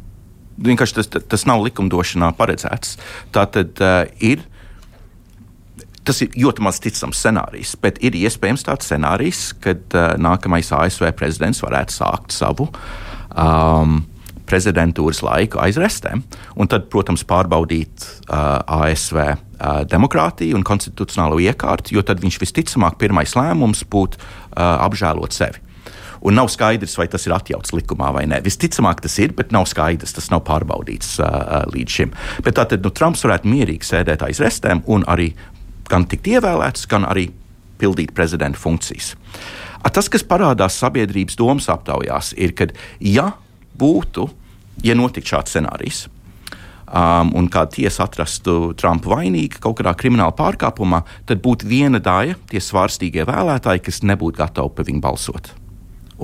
[0.64, 2.98] Vienkārši tas, tas nav likumdošanā paredzēts.
[3.34, 4.44] Tā tad uh, ir
[6.04, 11.08] Tas ir ļoti maz ticams scenārijs, bet ir iespējams tāds scenārijs, kad uh, nākamais ASV
[11.16, 14.02] prezidents varētu sākt savu um,
[14.44, 16.22] prezidentūras laiku aiz restēm,
[16.60, 19.36] un tad, protams, pārbaudīt uh, ASV uh,
[19.88, 25.62] demokrātiju un konstitucionālo iekārtu, jo tad viņš visticamāk pirmais lēmums būtu uh, apžēlot sevi.
[26.24, 28.38] Un nav skaidrs, vai tas ir atļauts likumā vai nē.
[28.46, 32.14] Visticamāk, tas ir, bet nav skaidrs, tas nav pārbaudīts uh, līdz šim.
[32.46, 35.34] Bet tātad nu, Trumps varētu mierīgi sēdēt aiz restēm un arī
[35.90, 37.28] gan tikt ievēlēts, gan arī
[37.80, 39.14] pildīt prezidenta funkcijas.
[39.92, 42.70] Tas, kas parādās sabiedrības domas aptaujās, ir, ka,
[43.04, 43.34] ja
[43.78, 44.28] būtu,
[44.86, 46.06] ja notiktu šāds scenārijs,
[46.88, 52.38] um, un kāda tiesa atrastu Trumpu vainīgu kaut kādā krimināla pārkāpumā, tad būtu viena daļa,
[52.50, 55.52] tie svārstīgie vēlētāji, kas nebūtu gatavi par viņu balsot.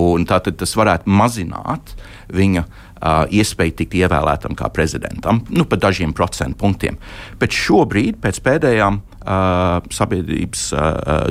[0.01, 1.93] Un tātad tas varētu mazināt
[2.31, 6.97] viņa uh, iespēju tikt ievēlētam kā prezidentam, nu, par dažiem procentu punktiem.
[7.41, 10.63] Bet šobrīd, pēc pēdējām sabiedrības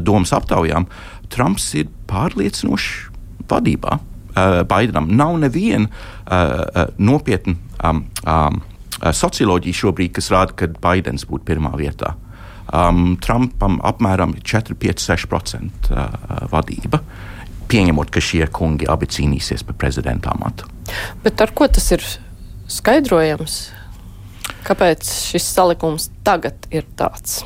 [0.06, 0.86] domas aptaujām,
[1.30, 2.88] Trumps ir pārliecinošs
[3.50, 3.98] vadībā.
[4.70, 5.90] Baidenam nav neviena
[7.02, 8.60] nopietna um, um,
[9.00, 12.14] socioloģija šobrīd, kas rāda, ka Baidens būtu pirmā vietā.
[12.70, 17.00] Um, Trumpam apmēram 4, 5, 6% uh, vadība.
[17.70, 20.68] Pieņemot, ka šie kungi abi cīnīsies par prezidenta amatu.
[21.24, 22.04] Bet ar ko tas ir
[22.70, 23.60] skaidrojams?
[24.66, 27.40] Kāpēc šis salikums tagad ir tāds?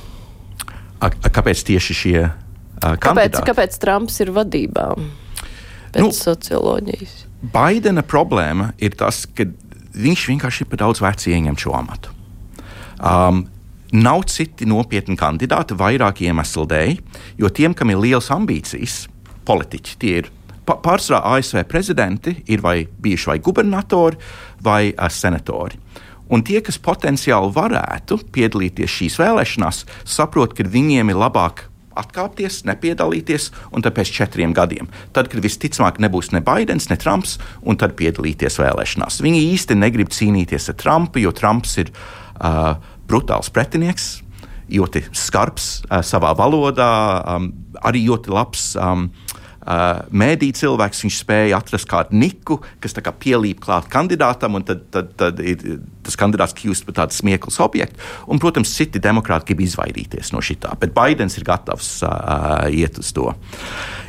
[1.05, 4.89] A, a, kāpēc tieši šie uh, kāpēc, kāpēc Trumps ir vadībā?
[5.95, 7.17] Pēc nu, socioloģijas.
[7.55, 9.47] Baidena problēma ir tas, ka
[9.95, 12.15] viņš vienkārši ir par daudz vecs ieņemt šo amatu.
[12.99, 13.45] Um,
[13.95, 16.97] nav citi nopietni kandidāti vairāk iemeslu dēļ,
[17.43, 19.05] jo tiem, kam ir lielas ambīcijas,
[19.47, 20.33] politiķi tie ir
[20.65, 24.19] pārsvarā ASV prezidenti ir vai bijuši vai gubernatori
[24.65, 25.79] vai uh, senatori.
[26.33, 31.67] Un tie, kas potenciāli varētu piedalīties šīs vēlēšanās, saprot, ka viņiem ir labāk
[31.99, 37.37] atkāpties, nepiedalīties, un tad pēc četriem gadiem, tad, kad visticamāk nebūs ne Baidens, ne Trumps,
[37.63, 39.21] un tad piedalīties vēlēšanās.
[39.25, 42.75] Viņi īsti negrib cīnīties ar Trumpu, jo Trumps ir uh,
[43.09, 44.25] brutāls pretinieks,
[44.75, 46.91] ļoti skarbs uh, savā valodā,
[47.37, 47.51] um,
[47.85, 48.73] arī ļoti labs.
[48.81, 49.11] Um,
[49.65, 54.85] uh, mēdī cilvēks, viņš spēja atrast kādu niku, kas kā pielīp klāt kandidātam, un tad,
[54.95, 58.01] tad, tad ir, tas kandidāts kļūst par tādu smieklus objektu.
[58.31, 63.01] Un, protams, citi demokrāti grib izvairīties no šī tā, bet Baidens ir gatavs uh, iet
[63.01, 63.31] uz to.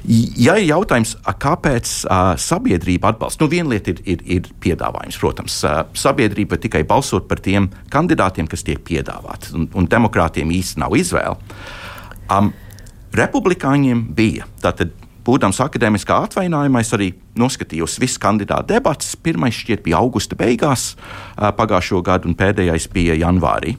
[0.06, 5.18] Ja ir jautājums, kāpēc uh, sabiedrība atbalsta, nu, viena lieta ir, ir, ir piedāvājums.
[5.22, 10.84] Protams, uh, sabiedrība tikai balsot par tiem kandidātiem, kas tiek piedāvāti, un, un demokrātiem īsti
[10.84, 11.40] nav izvēle.
[12.30, 12.54] Um,
[13.16, 14.48] Republikāņiem bija.
[14.64, 14.92] Tātad
[15.26, 17.08] Būdams akadēmiskā atvainājumā, es arī
[17.40, 19.16] noskatījos visu kandidātu debatas.
[19.18, 20.92] Pirmais šķiet bija augusta beigās
[21.36, 23.74] pagājušo gadu, un pēdējais bija janvārī.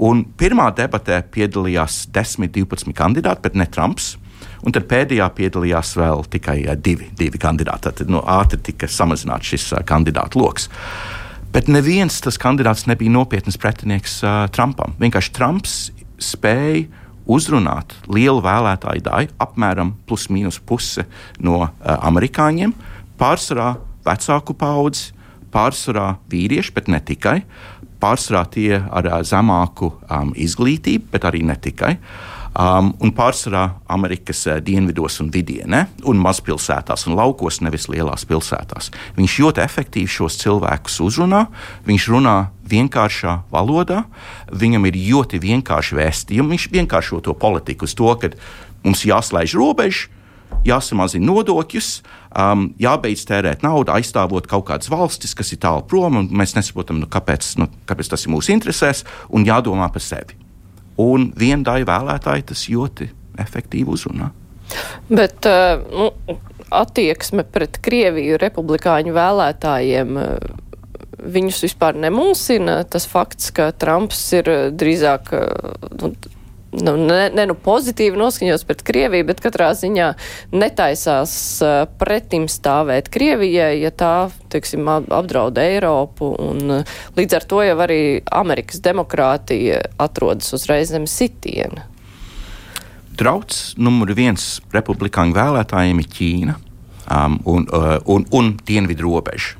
[0.00, 4.16] Un pirmā debatē piedalījās 10, 12 kandidāti, bet ne Trumps.
[4.64, 7.92] Un tad pēdējā piedalījās vēl tikai divi, divi kandidāti.
[8.00, 10.68] Tad no, ātri tika samazināts šis kandidātu lokus.
[11.54, 14.94] Bet neviens tas kandidāts nebija nopietns pretinieks uh, Trumpam.
[15.00, 15.78] Vienkārši Trumps
[16.20, 16.86] spēja
[17.30, 21.06] uzrunāt lielu vēlētāju daļu, apmēram plus mīnus puse
[21.42, 22.74] no uh, amerikāņiem,
[23.20, 23.74] pārsvarā
[24.06, 25.12] vecāku paudzi,
[25.54, 27.40] pārsvarā vīrieši, bet ne tikai.
[28.00, 31.96] Pārsvarā tie ar uh, zemāku um, izglītību, bet arī ne tikai.
[31.96, 38.26] Uh, um, un pārsvarā Amerikas uh, dienvidos un vidienē, un mazpilsētās un laukos, nevis lielās
[38.28, 38.90] pilsētās.
[39.18, 41.46] Viņš ļoti efektīvi šos cilvēkus uzrunā,
[41.88, 42.36] viņš runā
[42.70, 44.04] vienkāršā valodā,
[44.52, 48.32] viņam ir ļoti vienkārši vēstījumi, viņš vienkāršo to politiku uz to, ka
[48.84, 50.08] mums jāslēdz robežas
[50.66, 51.88] jāsamazina nodokļus,
[52.36, 57.00] um, jābeidz tērēt naudu, aizstāvot kaut kādas valstis, kas ir tālu prom, un mēs nesaprotam,
[57.00, 60.49] nu, kāpēc, nu, kāpēc tas ir mūsu interesēs, un jādomā par sevi
[61.00, 64.30] un viena daļa vēlētāji tas ļoti efektīvi uzrunā.
[65.10, 66.38] Bet uh, nu,
[66.70, 70.18] attieksme pret Krieviju republikāņu vēlētājiem.
[70.18, 70.66] Uh,
[71.20, 75.34] viņus vispār nemulsina tas fakts, ka Trumps ir drīzāk
[76.00, 76.14] nu,
[76.72, 80.12] nu, ne, ne nu pozitīvi noskaņots pret Krieviju, bet katrā ziņā
[80.54, 84.14] netaisās uh, pretim stāvēt Krievijai, ja tā,
[84.52, 88.00] teiksim, apdraud Eiropu, un uh, līdz ar to jau arī
[88.40, 91.86] Amerikas demokrātija atrodas uzreiz zem sitiena.
[93.20, 96.60] Drauds numur viens republikāņu vēlētājiem ir Ķīna.
[97.10, 99.59] um, un, uh, un, un dienvidu robežu.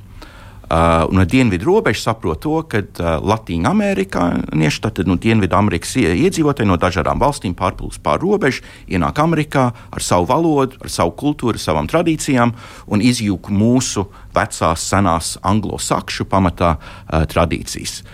[0.71, 5.97] Uh, ar dienvidu robežu saprot to, ka uh, Latvijas amerikāņieši, tad no nu, Dienvidu Amerikas
[5.99, 11.59] iedzīvotāji no dažādām valstīm pārplūst pāri robežu, ienāk Amerikā ar savu valodu, ar savu kultūru,
[11.59, 12.55] savām tradīcijām
[12.87, 18.05] un izjūg mūsu vecās, senās anglo-sakšu pamatā uh, tradīcijas.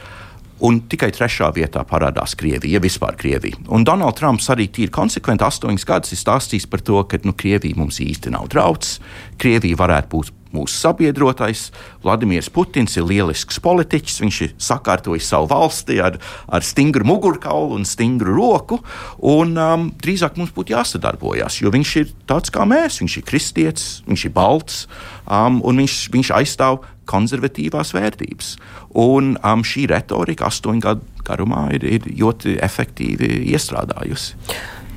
[0.65, 3.59] Un tikai trešā vietā parādās Krievija, ja vispār Krievija.
[3.69, 7.77] Un Donalds Trumps arī tīri konsekventi astoņus gadus ir stāstījis par to, ka nu, Krievija
[7.77, 8.97] mums īsti nav drauds.
[9.43, 11.69] Krievija varētu būt mūsu sabiedrotais.
[12.05, 14.21] Vladimirs Putins ir lielisks politiķis.
[14.23, 18.81] Viņš ir sakārtojis savu valsti ar, ar stingru mugurkaulu un stingru roku.
[19.21, 23.01] Un, um, drīzāk mums būtu jāsadarbojas, jo viņš ir tāds kā mēs.
[23.03, 24.85] Viņš ir kristietis, viņš ir balts
[25.27, 28.55] um, un viņš, viņš aizstāv konservatīvās vērtības.
[28.99, 34.37] Un um, šī retorika astoņu gadu garumā ir, ir ļoti efektīvi iestrādājusi.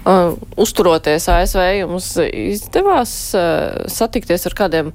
[0.10, 4.94] Uh, uzturoties ASV, jums izdevās uh, satikties ar kādiem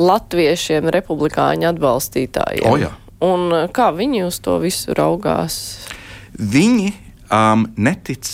[0.00, 2.70] latviešiem, republikāņu atbalstītājiem.
[2.70, 2.90] O, jā.
[3.24, 5.56] Un eh, kā viņi uz to visu raugās?
[6.34, 6.90] Viņi
[7.30, 8.26] um, netic,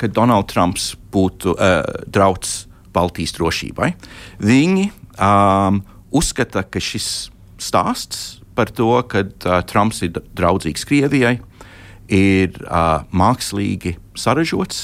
[0.00, 1.78] ka Donalds Trumps būtu uh,
[2.10, 3.92] drauds Baltijas drošībai.
[4.42, 5.82] Viņi um,
[6.14, 7.30] uzskata, ka šis
[7.62, 11.36] stāsts par to, ka uh, Trumps ir draudzīgs Krievijai,
[12.12, 14.80] ir uh, mākslīgi sarežģīts,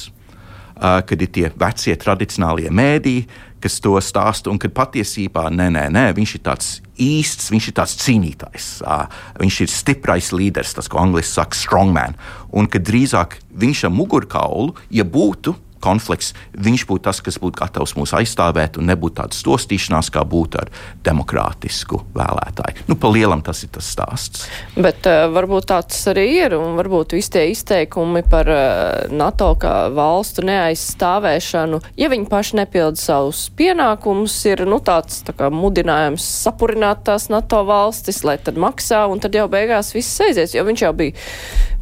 [0.76, 3.26] uh, kad ir tie vecie tradicionālie mēdīji,
[3.62, 7.76] kas to stāsta, un kad patiesībā nē, nē, nē, viņš ir tāds īsts, viņš ir
[7.78, 9.04] tāds cīnītājs, uh,
[9.40, 12.18] viņš ir stiprais līderis, tas, ko angļuiski saka, strongman,
[12.50, 17.96] un ka drīzāk viņš ar mugurkaulu, ja būtu konflikts, viņš būtu tas, kas būtu gatavs
[17.98, 20.70] mūs aizstāvēt un nebūtu tāda stostīšanās, kā būtu ar
[21.04, 22.86] demokrātisku vēlētāju.
[22.90, 24.46] Nu, pa lielam tas ir tas stāsts.
[24.76, 29.74] Bet uh, varbūt tāds arī ir, un varbūt visi tie izteikumi par uh, NATO kā
[29.94, 37.04] valstu neaizstāvēšanu, ja viņi paši nepilda savus pienākumus, ir nu, tāds tā kā mudinājums sapurināt
[37.08, 40.94] tās NATO valstis, lai tad maksā, un tad jau beigās viss aizies, jo viņš jau
[40.96, 41.16] bija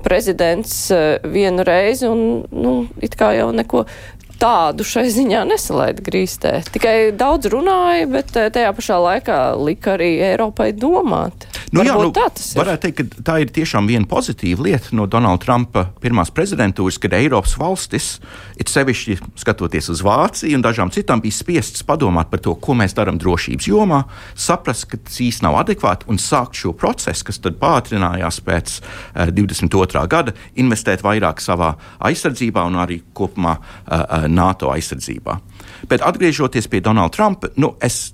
[0.04, 3.84] prezidents uh, vienu reizi, un nu, it kā jau neko
[4.40, 6.52] tādu šai ziņā nesalaida grīstē.
[6.72, 11.46] Tikai daudz runāja, bet eh, tajā pašā laikā lika arī Eiropai domāt.
[11.70, 12.26] Nu, jā, nu, tā
[12.58, 17.14] varētu teikt, ka tā ir tiešām viena pozitīva lieta no Donalda Trumpa pirmās prezidentūras, kad
[17.14, 18.08] Eiropas valstis,
[18.58, 22.96] it sevišķi skatoties uz Vāciju un dažām citām, bija spiestas padomāt par to, ko mēs
[22.96, 24.02] darām drošības jomā,
[24.34, 29.30] saprast, ka tas īsti nav adekvāti un sākt šo procesu, kas tad pātrinājās pēc uh,
[29.30, 30.04] 22.
[30.10, 31.74] gada, investēt vairāk savā
[32.10, 35.36] aizsardzībā un arī kopumā uh, NATO aizsardzībā.
[35.90, 38.12] Bet atgriežoties pie Donalda Trumpa, nu, es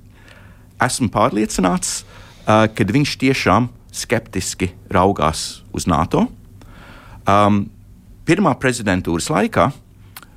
[0.82, 6.26] esmu pārliecināts, uh, ka viņš tiešām skeptiski raugās uz NATO.
[7.26, 7.64] Um,
[8.28, 9.70] pirmā prezidentūras laikā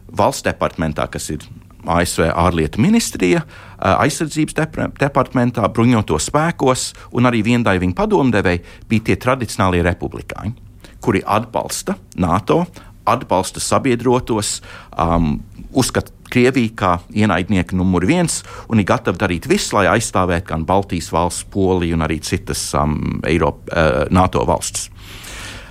[0.09, 1.43] valsts departamentā, kas ir
[1.87, 3.43] ASV ārlietu ministrija,
[3.79, 4.57] aizsardzības
[4.99, 10.53] departamentā, bruņoto spēkos un arī viendaiviņu padomdevēji bija tie tradicionālie republikāņi,
[10.99, 12.65] kuri atbalsta NATO,
[13.11, 14.59] atbalsta sabiedrotos,
[14.97, 15.37] um,
[15.73, 21.09] uzskata Krieviju kā ienaidnieku numur viens un ir gatava darīt visu, lai aizstāvētu gan Baltijas
[21.13, 24.91] valsts, Poliju un arī citas um, Eiropa, uh, NATO valstis.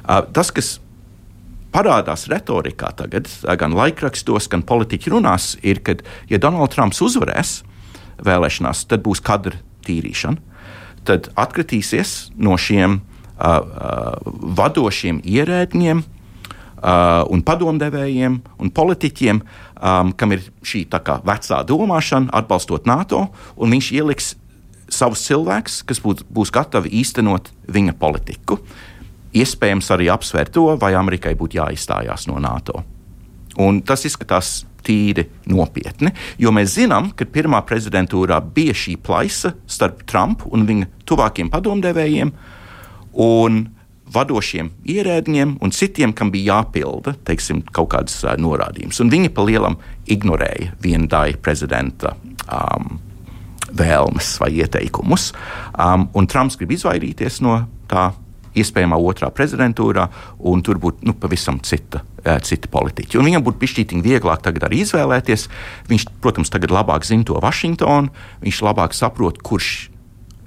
[0.03, 0.79] Uh, tas, kas
[1.75, 5.95] parādās retorikā tagad, uh, gan laikrakstos, gan politiķu runās, ir, ka,
[6.31, 7.61] ja Donalds Trumps uzvarēs
[8.27, 10.43] vēlēšanās, tad būs kadra tīrīšana.
[11.07, 14.19] Tad atkritīsies no šiem uh, uh,
[14.59, 16.03] vadošiem ierēdņiem,
[16.79, 23.75] uh, un padomdevējiem un politiķiem, um, kam ir šī kā, vecā domāšana, atbalstot NATO, un
[23.75, 24.35] viņš ieliks
[24.89, 28.59] savus cilvēkus, kas būs, būs gatavi īstenot viņa politiku.
[29.37, 32.83] Iespējams, arī apsvērt to, vai Amerikai būtu jāizstājās no NATO.
[33.61, 40.05] Un tas izskatās tīri nopietni, jo mēs zinām, ka pirmā prezidentūrā bija šī plaisa starp
[40.09, 42.33] Trumpu un viņa tuvākiem padomdevējiem.
[43.19, 43.65] Un
[44.15, 49.03] vadošiem ierēdņiem un citiem, kam bija jāpilda teiksim, kaut kādas uh, norādījumus.
[49.13, 49.79] Viņi pa lielam
[50.11, 52.15] ignorēja viena daļa prezidenta
[52.47, 52.99] um,
[53.79, 55.33] vēlmes vai ieteikumus.
[55.75, 58.11] Um, Trumps grib izvairīties no tā
[58.59, 60.09] iespējamā otrā prezidentūrā,
[60.51, 63.21] un tur būtu nu, pavisam cita, uh, cita politiķa.
[63.21, 65.47] Un viņam būtu pišķītīgi vieglāk tagad arī izvēlēties.
[65.91, 68.13] Viņš, protams, tagad labāk zina to Vašingtonu,
[68.45, 69.89] viņš labāk saprot, kurš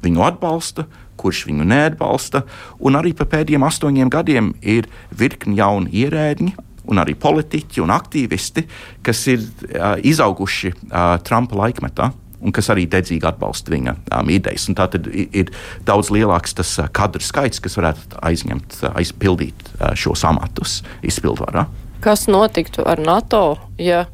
[0.02, 0.88] viņu atbalsta,
[1.22, 2.44] kurš viņu neatbalsta.
[2.82, 6.58] Un arī pa pēdējiem astoņiem gadiem ir virkni jauni ierēdņi.
[6.92, 8.66] Un arī politiķi un aktīvisti,
[9.06, 12.10] kas ir uh, izauguši uh, Trumpa laikmetā,
[12.42, 14.66] un kas arī dedzīgi atbalsta viņa um, idejas.
[14.70, 15.54] Un tā tad ir,
[15.88, 21.68] daudz lielāks tas kadru skaits, kas varētu aizņemt, aizpildīt šos amatus izpildvarā.
[22.02, 24.08] Kas notiktu ar NATO, ja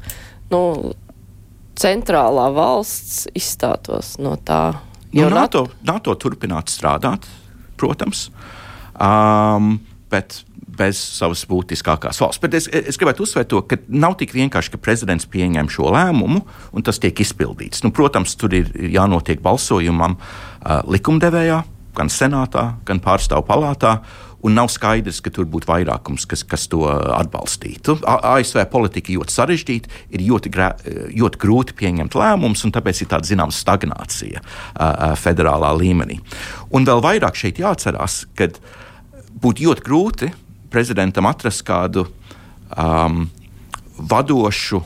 [0.52, 0.92] nu,
[1.78, 4.76] centrālā valsts izstātos no tā?
[5.12, 7.24] Nu, NATO, NATO turpinātu strādāt,
[7.80, 8.28] protams,
[9.00, 9.78] um,
[10.12, 10.42] bet
[10.78, 12.42] bez savas būtiskākās valsts.
[12.42, 16.44] Bet es, es gribētu uzsvērt to, ka nav tik vienkārši, ka prezidents pieņem šo lēmumu
[16.44, 17.82] un tas tiek izpildīts.
[17.84, 21.62] Nu, protams, tur ir jānotiek balsojumam uh, likumdevējā,
[21.98, 23.98] gan senātā, gan pārstāvu palātā.
[24.46, 27.96] Un nav skaidrs, ka tur būtu vairākums, kas, kas to atbalstītu.
[28.06, 30.68] ASV politika ļoti sarežģīta, ir ļoti, grā,
[31.10, 36.20] ļoti grūti pieņemt lēmumus, un tāpēc ir tāda zināmā stagnācija uh, federālā līmenī.
[36.70, 38.50] Un vēl vairāk šeit jāatcerās, ka
[39.42, 40.30] būtu ļoti grūti
[40.70, 42.06] prezidentam atrast kādu
[42.76, 43.24] um,
[43.98, 44.84] vadošu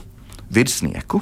[0.52, 1.20] virsnieku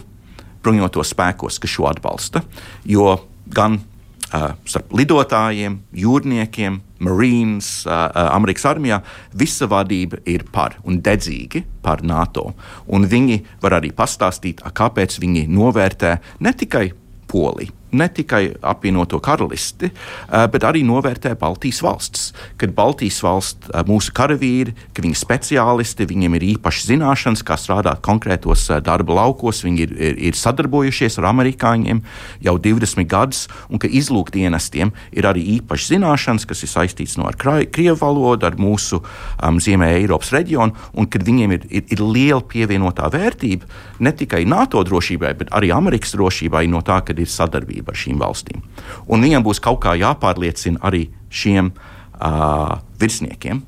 [0.62, 2.44] bruņotos spēkos, kas šo atbalsta.
[2.86, 3.16] Jo
[3.50, 3.89] gan uh,
[4.30, 9.00] starp lidotājiem, jūrniekiem, Marines, Amerikas armijā,
[9.34, 12.52] visa vadība ir par un dedzīgi par NATO.
[12.92, 16.90] Un viņi var arī pastāstīt, kāpēc viņi novērtē ne tikai
[17.30, 22.32] Poliju, ne tikai apvienoto karalisti, eh, bet arī novērtē Baltijas valsts.
[22.56, 27.56] Kad Baltijas valsts, eh, mūsu karavīri, ka viņi ir speciālisti, viņiem ir īpašas zināšanas, kā
[27.58, 32.02] strādāt konkrētos eh, darba laukos, viņi ir, ir, ir sadarbojušies ar amerikāņiem
[32.40, 37.34] jau 20 gadus, un ka izlūkdienestiem ir arī īpašas zināšanas, kas ir saistīts no ar
[37.34, 39.02] krievu valodu, ar mūsu
[39.42, 43.66] um, Ziemē Eiropas reģionu, un kad viņiem ir, ir, ir liela pievienotā vērtība
[44.00, 47.98] ne tikai NATO drošībai, bet arī Amerikas drošībai no tā, ka ir sadarbība sadarbību ar
[47.98, 48.62] šīm valstīm.
[49.08, 53.62] Un viņam būs kaut kā jāpārliecina arī šiem uh, virsniekiem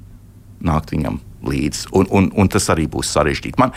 [0.62, 3.58] nākt viņam līdzi, un, un, un tas arī būs sarežģīti.
[3.58, 3.72] Man,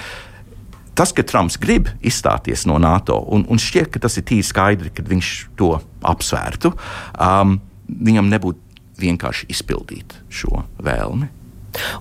[0.94, 4.92] tas, ka Trumps grib izstāties no NATO, un, un šķiet, ka tas ir tīri skaidri,
[4.94, 6.76] kad viņš to apsvērtu,
[7.18, 7.58] um,
[7.90, 8.62] viņam nebūtu
[9.02, 11.32] vienkārši izpildīt šo vēlmi.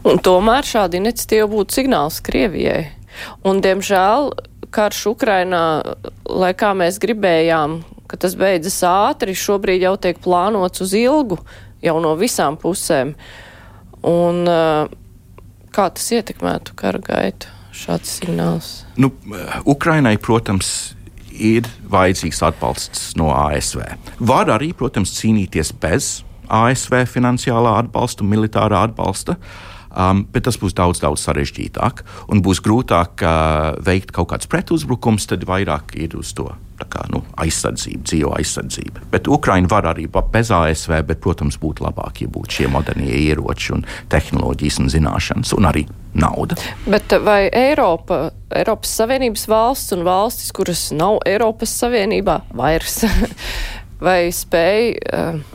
[0.07, 2.93] Un tomēr šāda iniciatīva būtu signāls Krievijai.
[3.47, 4.30] Un, diemžēl
[4.74, 5.64] karš Ukrainā,
[6.28, 7.80] lai kā mēs gribējām,
[8.15, 11.41] ka tas beidzas ātri, šobrīd jau tiek plānots uz ilgu,
[11.83, 13.17] jau no visām pusēm.
[14.07, 14.45] Un,
[15.75, 18.69] kā tas ietekmētu kara gaitu, šāds signāls?
[19.01, 19.11] Nu,
[19.67, 20.95] Ukrainai, protams,
[21.35, 23.83] ir vajadzīgs atbalsts no ASV.
[24.23, 29.35] Var arī, protams, cīnīties bez ASV finansiālā atbalsta, militārā atbalsta.
[29.95, 32.03] Um, bet tas būs daudz, daudz sarežģītāk
[32.35, 36.49] un būs grūtāk uh, veikt kaut kādus pretuzbrukums, tad vairāk ir uz to
[36.83, 39.05] kā, nu, aizsardzība, dzīvo aizsardzība.
[39.13, 43.73] Bet Ukraina var arī bez ASV, bet, protams, būtu labāk, ja būtu šie modernie ieroči
[43.77, 45.85] un tehnoloģijas un zināšanas un arī
[46.19, 46.59] nauda.
[46.87, 53.03] Bet vai Eiropa, Eiropas Savienības valsts un valstis, kuras nav Eiropas Savienībā vairs,
[54.07, 55.54] vai spēj uh,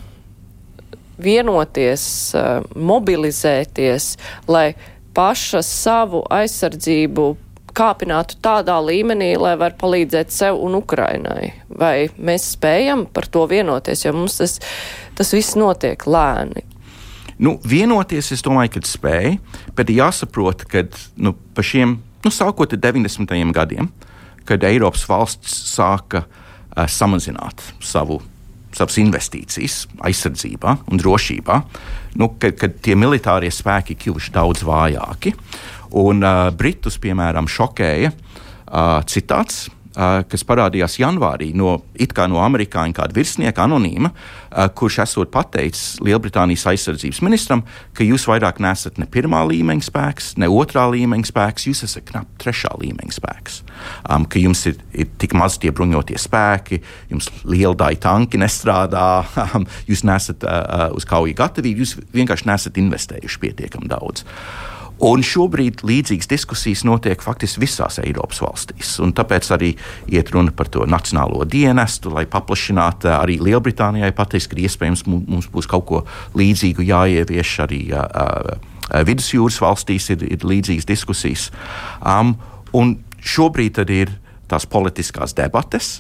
[1.24, 2.03] vienoties,
[2.38, 4.13] uh, mobilizēties,
[4.47, 4.74] lai
[5.15, 7.30] paša savu aizsardzību
[7.76, 11.53] kāpinātu tādā līmenī, lai var palīdzēt sev un Ukrainai?
[11.70, 14.57] Vai mēs spējam par to vienoties, jo mums tas,
[15.17, 16.65] tas viss notiek lēni?
[17.39, 19.38] Nu, vienoties, es domāju, ka spēj,
[19.78, 20.84] bet jāsaprot, ka
[21.15, 21.95] nu, pa šiem,
[22.26, 23.32] nu, sākot ar 90.
[23.55, 23.88] gadiem,
[24.49, 28.20] kad Eiropas valsts sāka uh, samazināt savu
[28.76, 31.57] savas investīcijas aizsardzībā un drošībā,
[32.22, 35.34] nu, kad, kad tie militārie spēki kļuvuši daudz vājāki.
[35.99, 39.67] Un uh, Britus, piemēram, šokēja uh, citāts.
[40.00, 41.74] Kas parādījās janvārī no,
[42.32, 44.14] no amerikāņu kāda virsnieka, anonīma,
[44.78, 47.66] kurš esot pateicis Lielbritānijas aizsardzības ministram,
[47.97, 52.32] ka jūs vairāk nesat ne pirmā līmeņa spēks, ne otrā līmeņa spēks, jūs esat knap
[52.39, 53.60] trešā līmeņa spēks.
[54.08, 56.80] Um, ka jums ir, ir tik maz tie bruņotie spēki,
[57.12, 59.10] jums lieldaļa tanki nestrādā,
[59.52, 64.24] um, jūs nesat uh, uz kauju gatavību, jūs vienkārši nesat investējuši pietiekami daudz.
[64.24, 68.97] Uh, Un šobrīd līdzīgas diskusijas notiek faktiski visās Eiropas valstīs.
[69.16, 69.70] Tāpēc arī
[70.12, 75.70] iet runa par to nacionālo dienestu, lai paplašinātu arī Lielbritānijai pateiks, ka iespējams mums būs
[75.72, 76.02] kaut ko
[76.36, 78.58] līdzīgu jāievieš arī uh,
[79.08, 81.47] vidusjūras valstīs, ir, ir līdzīgas diskusijas.
[82.04, 82.36] Um,
[82.76, 84.12] un šobrīd ir
[84.52, 86.00] tās politiskās debates.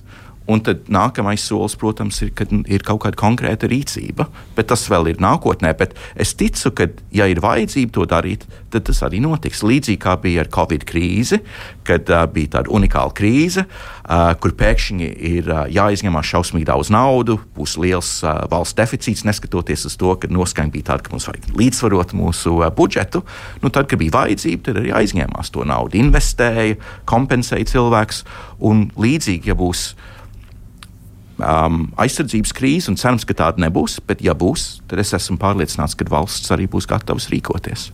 [0.49, 4.25] Un tad nākamais solis, protams, ir, kad ir kaut kāda konkrēta rīcība,
[4.55, 5.75] bet tas vēl ir nākotnē.
[5.77, 9.61] Bet es ticu, ka, ja ir vajadzība to darīt, tad tas arī notiks.
[9.61, 11.41] Līdzīgi kā bija ar Covid krīzi,
[11.85, 17.37] kad uh, bija tāda unikāla krīze, uh, kur pēkšņi ir uh, jāizņemās šausmīgi daudz naudu,
[17.53, 21.49] būs liels uh, valsts deficīts, neskatoties uz to, ka noskaņa bija tāda, ka mums vajag
[21.61, 23.21] līdzsvarot mūsu uh, budžetu.
[23.61, 26.79] Nu, tad, kad bija vajadzība, tad arī aizņēmās to naudu, investēja,
[27.09, 28.25] kompensēja cilvēks.
[28.65, 29.91] Un līdzīgi, ja būs
[31.39, 33.99] um, aizsardzības krīze, un cerams, ka tāda nebūs.
[34.07, 37.89] Bet, ja būs, tad es esmu pārliecināts, ka valsts arī būs gatavs rīkoties.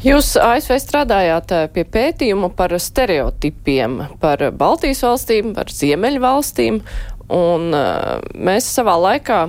[0.00, 6.78] Jūs ASV strādājāt pie pētījuma par stereotipiem, par Baltijas valstīm, par Ziemeļu valstīm,
[7.36, 7.68] un
[8.32, 9.42] mēs savā laikā,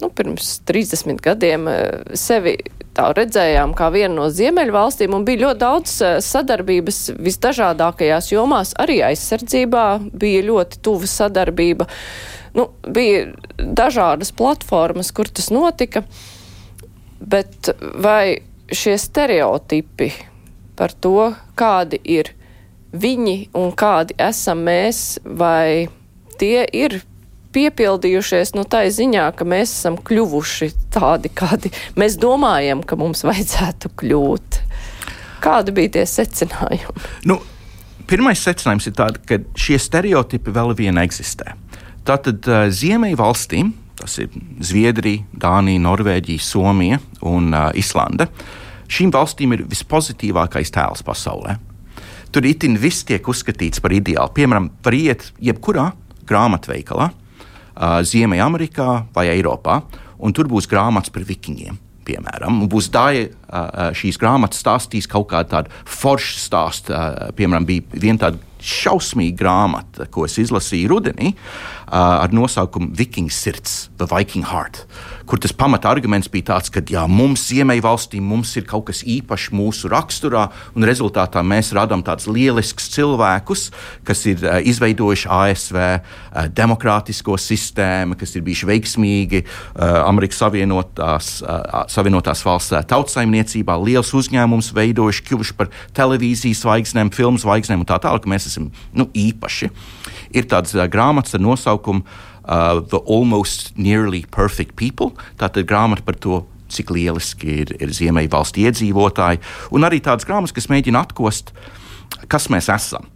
[0.00, 1.68] nu, pirms 30 gadiem,
[2.16, 2.56] sevi
[2.96, 9.02] tā redzējām kā vienu no Ziemeļu valstīm, un bija ļoti daudz sadarbības visdažādākajās jomās, arī
[9.10, 9.86] aizsardzībā
[10.16, 11.88] bija ļoti tuva sadarbība.
[12.56, 13.26] Nu, bija
[13.60, 16.02] dažādas platformas, kur tas notika,
[17.20, 17.70] bet
[18.00, 18.40] vai
[18.72, 20.10] šie stereotipi
[20.76, 22.32] par to, kādi ir
[22.96, 25.88] viņi un kādi esam mēs, vai
[26.40, 27.00] tie ir
[27.56, 33.92] piepildījušies nu, tā ziņā, ka mēs esam kļuvuši tādi, kādi mēs domājam, ka mums vajadzētu
[34.02, 34.60] kļūt.
[35.44, 37.06] Kādi bija tie secinājumi?
[37.28, 37.38] Nu,
[38.10, 41.54] pirmais secinājums ir tāds, ka šie stereotipi vēl vien eksistē.
[42.06, 44.30] Tātad uh, Ziemeļvalstīm valstīm, tas ir
[44.62, 48.28] Zviedrija, Dānija, Norvēģija, Somija un uh, Islanda,
[48.92, 51.56] šīm valstīm ir vispozitīvākais tēls pasaulē.
[52.34, 54.34] Tur itin viss tiek uzskatīts par ideālu.
[54.36, 55.88] Piemēram, var iet jebkurā
[56.28, 57.25] grāmatveikalā, uh,
[57.76, 59.80] Ziemeļamerikā vai Eiropā,
[60.18, 61.82] un tur būs grāmatas par vikiņiem.
[62.06, 66.94] Piemēram, būs daļa šīs grāmatas stāstīs kaut kādu tādu foršu stāstu.
[67.34, 71.34] Piemēram, bija viena tāda šausmīga grāmata, ko es izlasīju rudenī,
[71.86, 74.82] ar nosaukumu Viking sirds, The Viking Heart.
[75.26, 79.52] Kur tas pamata arguments bija tāds, ka jā, mums, Ziemeļvalstīm, mums ir kaut kas īpašs
[79.54, 80.44] mūsu raksturā,
[80.78, 83.64] un rezultātā mēs radām tādus lieliskus cilvēkus,
[84.06, 85.78] kas ir izveidojuši ASV
[86.54, 89.42] demokrātisko sistēmu, kas ir bijuši veiksmīgi
[89.78, 91.32] Amerikas Savienotās,
[91.90, 98.30] Savienotās valsts tautsaimniecībā, liels uzņēmums veidojuši, kļuvuši par televīzijas zvaigznēm, filmu zvaigznēm un tā tālāk.
[98.30, 99.70] Mēs esam nu, īpaši.
[100.36, 102.04] Ir tāds uh, grāmatas ar nosaukumu
[102.46, 105.12] uh, The Almost Nearly Perfect People.
[105.38, 110.54] Tā ir grāmata par to, cik lieliski ir, ir Ziemeļvalstu iedzīvotāji, un arī tādas grāmatas,
[110.56, 111.52] kas mēģina atkost,
[112.32, 113.06] kas mēs esam.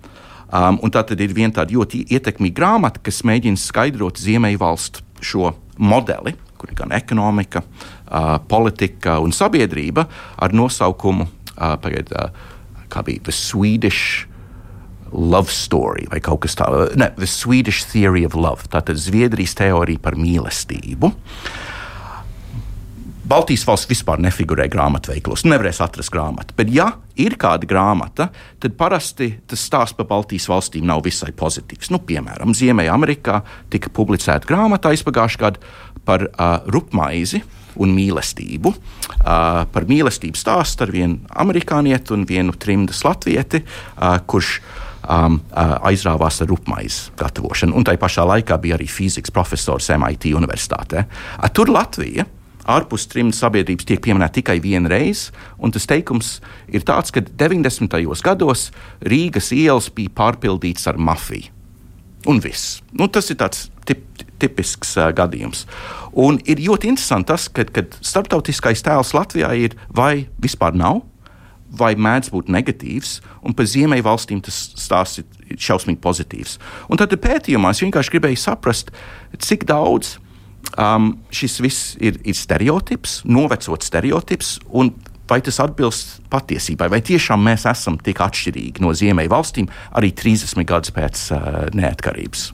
[0.50, 6.34] Um, tā tad ir viena tāda ļoti ietekmīga grāmata, kas mēģina skaidrot Ziemeļvalstu šo modeli,
[6.58, 10.06] kur ir gan ekonomika, uh, politika un sabiedrība,
[10.38, 12.34] ar nosaukumu uh, pagaid, uh,
[12.90, 14.29] kā bija The Swedish
[15.12, 16.94] love story vai kaut kas tāds.
[17.00, 18.70] Ne, The Swedish Theory of Love.
[18.72, 21.12] Tātad Zviedrijas teorija par mīlestību.
[23.30, 25.44] Baltijas valsts vispār nefigurē grāmatveiklos.
[25.46, 26.54] Nevarēs atrast grāmatu.
[26.58, 26.88] Bet, ja
[27.20, 28.26] ir kāda grāmata,
[28.58, 31.92] tad parasti tas stāsts par Baltijas valstīm nav visai pozitīvs.
[31.94, 33.38] Nu, piemēram, Ziemeļamerikā
[33.70, 35.62] tika publicēta grāmata aizpagājušā gada
[36.08, 37.44] par uh, rupmaizi
[37.78, 38.74] un mīlestību.
[38.74, 44.79] Uh, par mīlestības stāstu ar vienu amerikānieti un vienu trimdas latvieti, uh, kurš uh,
[45.10, 47.74] um, uh, aizrāvās ar rupmaizi gatavošanu.
[47.76, 51.06] Un tai pašā laikā bija arī fizikas profesors MIT Universitātē.
[51.54, 52.26] Tur Latvija
[52.70, 56.38] ārpus trim sabiedrības tiek pieminēta tikai viena reize, un tas teikums
[56.68, 57.96] ir tāds, ka 90.
[58.24, 58.68] gados
[59.00, 61.50] Rīgas ielas bija pārpildītas ar mafiju.
[62.28, 62.82] Un viss.
[62.92, 64.02] Nu, tas ir tāds tip,
[64.42, 65.64] tipisks uh, gadījums.
[66.12, 71.00] Un ir ļoti interesanti tas, ka starptautiskais tēls Latvijā ir vai vispār nav,
[71.70, 76.56] vai mēdz būt negatīvs, un par Ziemeļvalstīm tas stāsts ir šausmīgi pozitīvs.
[76.90, 78.90] Un tad pētījumā es vienkārši gribēju saprast,
[79.38, 80.16] cik daudz
[80.76, 84.92] um, šis viss ir, ir stereotips, novecots stereotips, un
[85.30, 90.94] vai tas atbilst patiesībai, vai tiešām mēs esam tik atšķirīgi no Ziemeļvalstīm arī 30 gadus
[90.96, 92.48] pēc uh, neatkarības.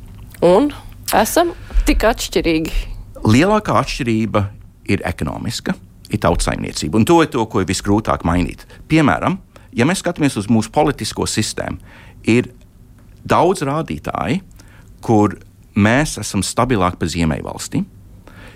[0.44, 0.68] Un
[1.16, 1.54] esam
[1.88, 2.84] tik atšķirīgi.
[3.24, 4.44] Lielākā atšķirība
[4.92, 5.72] ir ekonomiska
[6.10, 6.98] ir tautsājumniecība.
[6.98, 8.64] Un to ir to, ko ir visgrūtāk mainīt.
[8.90, 9.38] Piemēram,
[9.76, 11.80] ja mēs skatāmies uz mūsu politisko sistēmu,
[12.28, 12.50] ir
[13.26, 14.40] daudz rādītāji,
[15.04, 15.38] kur
[15.76, 17.84] mēs esam stabilāki par Ziemeļvalstīm.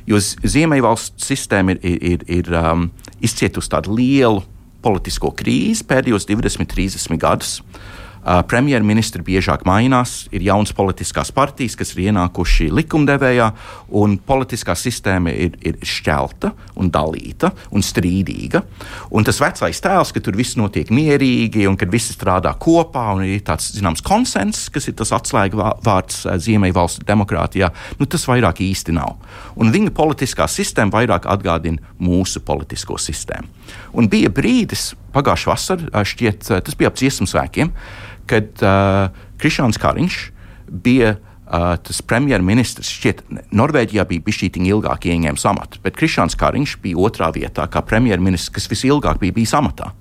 [0.09, 2.89] Jo Ziemeļvalsts sistēma ir, ir, ir, ir um,
[3.23, 4.43] izcietusi tādu lielu
[4.81, 7.59] politisko krīzi pēdējos 20, 30 gadus.
[7.61, 13.49] Uh, premjerministri biežāk mainās, ir jaunas politiskās partijas, kas ir ienākuši likumdevējā,
[13.97, 18.63] un politiskā sistēma ir, ir šķelta un dalīta un strīdīga.
[19.17, 23.25] Un tas vecais tēls, ka tur viss notiek mierīgi un ka visi strādā kopā un
[23.27, 29.17] ir tāds zināms konsenss, kas ir tas atslēgvārds Ziemeļvalstu demokrātijā, nu, tas vairāk īsti nav.
[29.61, 33.49] Un viņa politiskā sistēma vairāk atgādina mūsu politisko sistēmu.
[33.97, 37.73] Un bija brīdis, pagājušā vasarā, šķiet, tas bija ap dziesmu svēkiem,
[38.31, 39.11] kad uh,
[39.41, 40.19] Krišāns Kariņš
[40.71, 42.91] bija uh, tas premjerministrs.
[43.01, 43.25] Šķiet,
[43.57, 48.55] Norvēģijā bija bijis šī ilgāk ieņēmis amatu, bet Krišāns Kariņš bija otrā vietā kā premjerministrs,
[48.55, 49.95] kas visilgāk bija bijis amatā.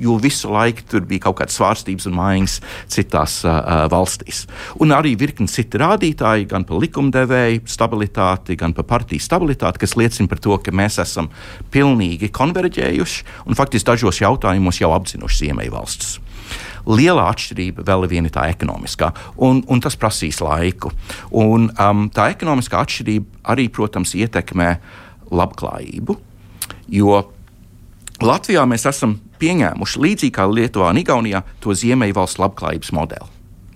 [0.00, 2.56] jo visu laiku tur bija kaut kādas svārstības un maiņas
[2.90, 4.44] citās uh, valstīs.
[4.80, 10.30] Un arī virkni citi rādītāji, gan par likumdevēju stabilitāti, gan par partiju stabilitāti, kas liecina
[10.30, 11.30] par to, ka mēs esam
[11.74, 16.18] pilnīgi konverģējuši un faktiski dažos jautājumos jau apzinuši Ziemeļvalstis.
[16.88, 19.10] Lielā atšķirība vēl ir viena tā ekonomiskā,
[19.46, 20.92] un, un tas prasīs laiku.
[21.30, 24.70] Un, um, tā ekonomiskā atšķirība arī, protams, ietekmē
[25.30, 26.16] labklājību,
[26.96, 27.20] jo
[28.20, 33.30] Latvijā mēs esam pieņēmuši līdzīgi kā Lietuvā un Igaunijā to Ziemeļvalsts labklājības modeli.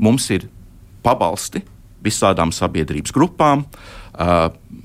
[0.05, 0.51] Mums ir
[1.05, 1.63] pabalsti
[2.05, 3.65] visādām sabiedrības grupām,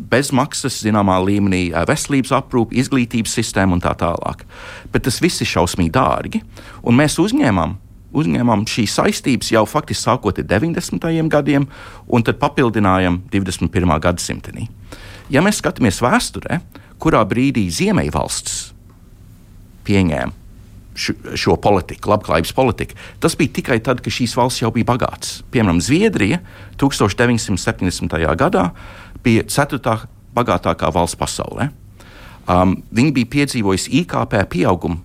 [0.10, 4.46] bezmaksas, zināmā līmenī, veselības aprūpe, izglītības sistēma un tā tālāk.
[4.94, 6.42] Bet tas viss ir šausmīgi dārgi,
[6.84, 7.76] un mēs uzņēmām.
[8.10, 11.30] Uzņēmām šīs saistības jau faktiski sākot ar 90.
[11.30, 11.68] gadiem,
[12.08, 13.96] un tad papildinājām 21.
[14.02, 14.66] gadsimtenī.
[15.30, 16.60] Ja mēs skatāmies vēsturē,
[17.00, 18.60] kurā brīdī Ziemeļvalsts
[19.86, 20.40] pieņēma
[21.40, 22.98] šo politiku, labklājības politiku.
[23.24, 25.40] Tas bija tikai tad, kad šīs valsts jau bija bagātas.
[25.54, 26.42] Piemēram, Zviedrija
[26.82, 28.18] 1970.
[28.40, 28.66] gadā
[29.24, 30.02] bija ceturtā
[30.36, 31.70] bagātākā valsts pasaulē.
[32.50, 35.00] Um, viņi bija piedzīvojusi IKP pieaugumu.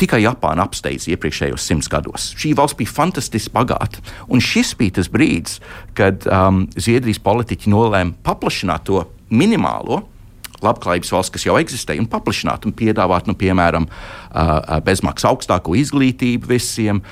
[0.00, 2.30] Tikai Japāna apsteidza iepriekšējos simts gados.
[2.40, 4.00] Šī valsts bija fantastiski bagāta.
[4.32, 5.58] Un šis bija tas brīdis,
[5.98, 10.04] kad um, Zviedrijas politiķi nolēma paplašināt to minimālo
[10.64, 13.86] labklājības valsts, kas jau eksistē, un paplašināt un piedāvāt, nu, piemēram,
[14.84, 17.02] bezmaksas augstāko izglītību visiem,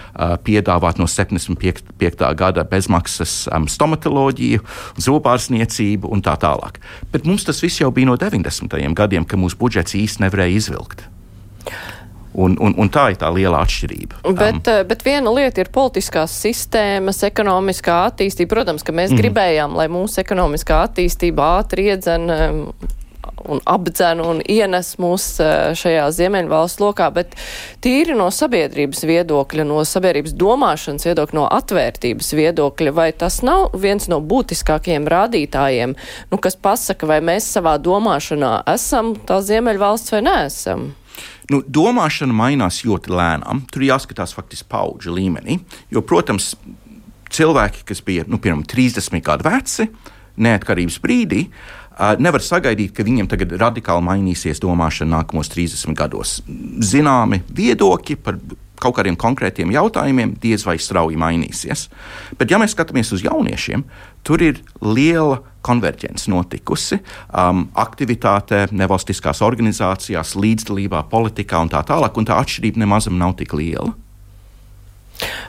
[0.45, 2.29] piedāvāt no 75.
[2.39, 3.37] gada bezmaksas
[3.75, 4.65] stomatoloģiju,
[5.09, 6.81] zobārstniecību un tā tālāk.
[7.13, 8.77] Bet mums tas viss jau bija no 90.
[8.99, 11.07] gadiem, kad mūsu budžets īsti nevarēja izvilkt.
[12.35, 14.21] Un, un, un tā ir tā liela atšķirība.
[14.37, 18.59] Bet, um, bet viena lieta ir politiskās sistēmas, ekonomiskā attīstība.
[18.59, 19.23] Protams, ka mēs mm.
[19.23, 22.29] gribējām, lai mūsu ekonomiskā attīstība ātri iedzen
[23.49, 27.35] un apdzen un ienes mūs eh, šajā Ziemeļvalsts lokā, bet
[27.85, 34.09] tīri no sabiedrības viedokļa, no sabiedrības domāšanas viedokļa, no atvērtības viedokļa, vai tas nav viens
[34.11, 35.97] no būtiskākajiem rādītājiem,
[36.33, 40.89] nu, kas pasaka, vai mēs savā domāšanā esam tā Ziemeļvalsts vai neesam?
[41.49, 43.65] Nu, domāšana mainās ļoti lēnām.
[43.73, 45.59] Tur jāskatās faktiski paudžu līmenī.
[45.93, 46.53] Jo, protams,
[47.33, 49.89] cilvēki, kas bija nu, piemēram 30 gadu veci,
[50.39, 51.47] neatkarības brīdī,
[52.23, 56.39] nevar sagaidīt, ka viņiem tagad radikāli mainīsies domāšana nākamos 30 gados.
[56.85, 58.39] Zināmi viedokļi par
[58.79, 61.89] kaut kādiem konkrētiem jautājumiem diez vai strauji mainīsies.
[62.39, 63.83] Bet, ja mēs skatāmies uz jauniešiem,
[64.29, 67.01] tur ir liela konverģence notikusi.
[67.33, 73.57] Um, aktivitāte nevalstiskās organizācijās, līdzdalībā politikā un tā tālāk, un tā atšķirība nemaz nav tik
[73.57, 73.95] liela.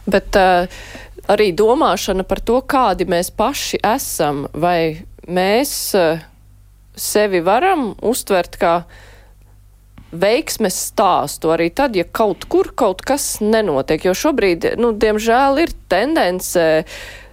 [0.10, 0.66] Bet uh,
[1.30, 5.78] arī domāšana par to, kādi mēs paši esam, vai mēs.
[5.98, 6.26] Uh,
[7.00, 8.74] sevi varam uztvert kā
[10.10, 14.10] veiksmes stāstu arī tad, ja kaut kur kaut kas nenotiek.
[14.10, 16.68] Jo šobrīd, nu, diemžēl, ir tendence.
[16.82, 17.28] Uh,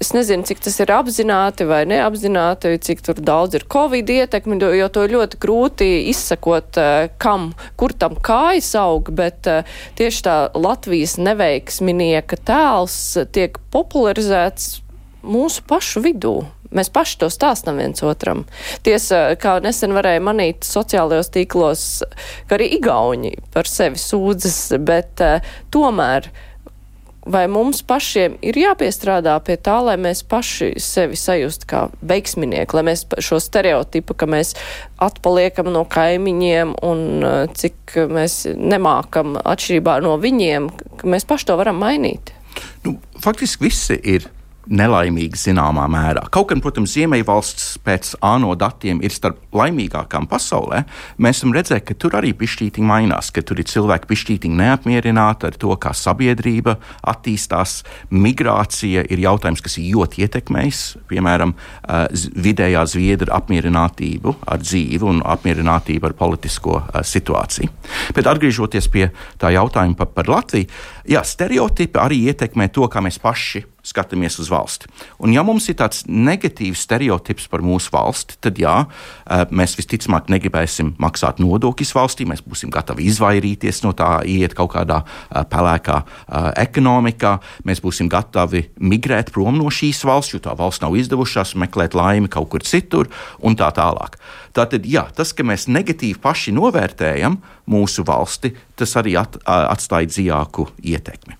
[0.00, 4.88] es nezinu, cik tas ir apzināti vai neapzināti, cik tur daudz ir covid ietekmi, jo
[4.88, 9.68] to ļoti grūti izsakot, uh, kam, kur tam kājas aug, bet uh,
[10.00, 12.96] tieši tā Latvijas neveiksminieka tēls
[13.36, 14.78] tiek popularizēts
[15.24, 16.38] mūsu pašu vidū.
[16.74, 18.42] Mēs paši to stāstam viens otram.
[18.82, 21.84] Tiesa, kā nesen varēja manīt sociālajos tīklos,
[22.48, 26.32] ka arī igauņi par sevi sūdzas, bet uh, tomēr
[27.26, 32.84] vai mums pašiem ir jāpiestrādā pie tā, lai mēs paši sevi sajustu kā veiksminieki, lai
[32.90, 34.54] mēs šo stereotipu, ka mēs
[35.02, 40.70] atpaliekam no kaimiņiem un uh, cik mēs nemākam atšķirībā no viņiem,
[41.00, 42.34] ka mēs paši to varam mainīt?
[42.84, 44.28] Nu, faktiski visi ir
[44.70, 46.24] nelaimīgi zināmā mērā.
[46.32, 50.84] Kaut gan, protams, Ziemeļvalsts pēc ANO datiem ir starp laimīgākām pasaulē,
[51.18, 55.58] mēs esam redzējuši, ka tur arī pišķītiņi mainās, ka tur ir cilvēki pišķītiņi neapmierināti ar
[55.60, 56.76] to, kā sabiedrība
[57.14, 57.82] attīstās.
[58.14, 61.54] Migrācija ir jautājums, kas ir ļoti ietekmējis, piemēram,
[62.46, 67.72] vidējā zviedra apmierinātību ar dzīvi un apmierinātību ar politisko situāciju.
[68.16, 69.08] Bet atgriežoties pie
[69.40, 70.70] tā jautājuma par, par Latviju,
[71.10, 74.88] jā, stereotipi arī ietekmē to, kā mēs paši skatāmies uz valsti.
[75.20, 80.30] Un, ja mums ir tāds negatīvs stereotips par mūsu valsti, tad jā, eh, mēs visticamāk
[80.32, 85.98] negribēsim maksāt nodokļus valstī, mēs būsim gatavi izvairīties no tā, iet kaut kādā eh, pelēkā
[86.00, 87.36] eh, ekonomikā,
[87.68, 92.32] mēs būsim gatavi migrēt prom no šīs valsts, jo tā valsts nav izdevušās, meklēt laimi
[92.32, 93.12] kaut kur citur
[93.44, 94.16] un tā tālāk.
[94.54, 100.68] Tātad, jā, tas, ka mēs negatīvi paši novērtējam mūsu valsti, tas arī at, atstāja dziļāku
[100.94, 101.36] ietekmi.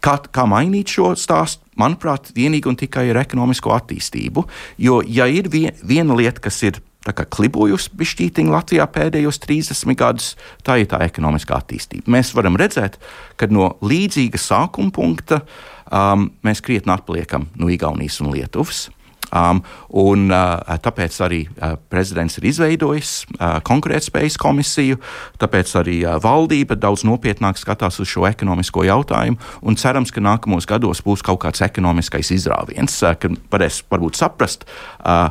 [0.00, 1.64] Kā, kā mainīt šo stāstu?
[1.80, 4.44] Manuprāt, vienīgi un tikai ar ekonomisko attīstību.
[4.80, 10.76] Jo, ja ir vien, viena lieta, kas ir klibojusi bišķītiņa Latvijā pēdējos 30 gadus, tā
[10.82, 12.10] ir tā ekonomiskā attīstība.
[12.12, 12.98] Mēs varam redzēt,
[13.36, 15.40] ka no līdzīga sākuma punkta
[15.88, 18.90] um, mēs krietni atpaliekam no Igaunijas un Lietuvas.
[19.30, 19.62] Um,
[19.94, 24.98] un, uh, tāpēc arī uh, prezidents ir izveidojis uh, konkurētspējas komisiju,
[25.42, 29.38] tāpēc arī uh, valdība daudz nopietnāk skatās uz šo ekonomisko jautājumu.
[29.80, 34.66] Cerams, ka nākamos gados būs kaut kāds ekonomiskais izrāviens, uh, kad varēs varbūt saprast.
[35.00, 35.30] Uh,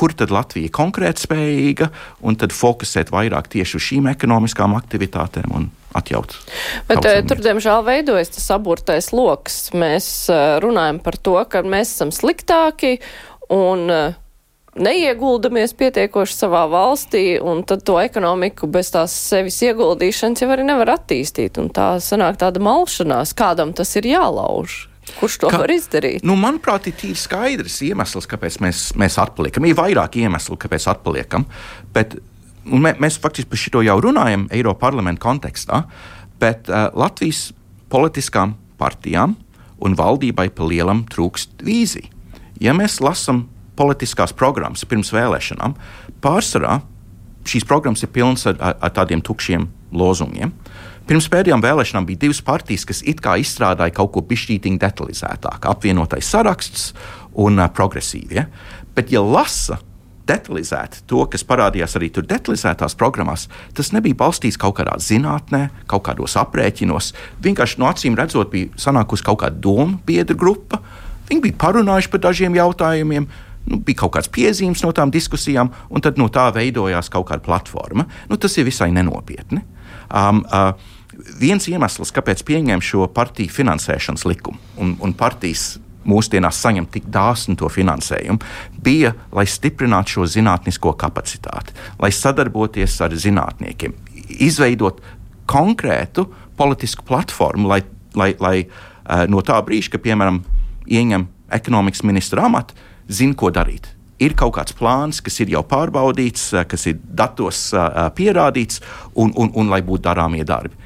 [0.00, 1.90] kur tad Latvija ir konkurētspējīga,
[2.24, 6.36] un tad fokusēt vairāk tieši uz šīm ekonomiskām aktivitātēm un atjaut.
[6.88, 9.58] Bet tur, diemžēl, veidojas tas aburtais lokus.
[9.76, 10.08] Mēs
[10.62, 12.96] runājam par to, ka mēs esam sliktāki
[13.50, 14.18] un uh,
[14.78, 20.94] neieguldamies pietiekoši savā valstī, un tad to ekonomiku bez tās sevis ieguldīšanas jau arī nevar
[20.94, 21.58] attīstīt.
[21.62, 24.84] Un tā sanāk tāda malšanās, kādam tas ir jālauž.
[25.18, 26.22] Kurš to Ka, var izdarīt?
[26.26, 29.66] Nu, manuprāt, ir tīri skaidrs iemesls, kāpēc mēs, mēs atpaliekam.
[29.66, 31.48] Ir vairāk iemeslu, kāpēc atpaliekam.
[31.96, 32.14] Bet,
[32.62, 35.82] mē, mēs faktiski par šo jau runājam Eiropas parlamenta kontekstā,
[36.40, 37.48] bet uh, Latvijas
[37.90, 39.34] politiskām partijām
[39.82, 42.19] un valdībai pa lielam trūkst vīzija
[42.60, 43.46] ja mēs lasām
[43.80, 45.76] politiskās programmas pirms vēlēšanām,
[46.20, 46.80] pārsvarā
[47.48, 50.52] šīs programmas ir pilnas ar, ar, ar tādiem tukšiem lozungiem.
[51.08, 56.28] Pirms pēdējām vēlēšanām bija divas partijas, kas it kā izstrādāja kaut ko pišķītīgi detalizētāk, apvienotais
[56.30, 56.92] saraksts
[57.40, 58.44] un uh, progresīvie.
[58.94, 59.80] Bet, ja lasa
[60.30, 66.04] detalizēti to, kas parādījās arī tur detalizētās programmās, tas nebija balstīts kaut kādā zinātnē, kaut
[66.06, 67.12] kādos aprēķinos.
[67.42, 70.78] Vienkārši no acīm redzot, bija sanākusi kaut kāda domu biedru grupa,
[71.30, 73.28] Viņi bija parunājuši par dažiem jautājumiem.
[73.70, 77.44] Nu, bija kaut kāds piezīmes no tām diskusijām, un tad no tā veidojās kaut kāda
[77.44, 78.06] platforma.
[78.30, 79.60] Nu, tas ir visai nenopietni.
[80.10, 80.72] Um, uh,
[81.38, 85.76] viens iemesls, kāpēc pieņēma šo partiju finansēšanas likumu un, un partijas
[86.08, 88.40] mūsdienās saņem tik dāsnu to finansējumu,
[88.82, 93.94] bija, lai stiprinātu šo zinātnisko kapacitāti, lai sadarboties ar zinātniekiem,
[94.40, 95.02] izveidot
[95.50, 96.24] konkrētu
[96.56, 97.82] politisku platformu, lai,
[98.16, 100.40] lai, lai uh, no tā brīža, ka, piemēram,
[100.90, 102.76] ieņem ekonomikas ministra amatu,
[103.08, 103.88] zina, ko darīt.
[104.20, 108.82] Ir kaut kāds plāns, kas ir jau pārbaudīts, eh, kas ir datos uh, pierādīts,
[109.16, 110.76] un, un, un lai būtu darāmie darbi.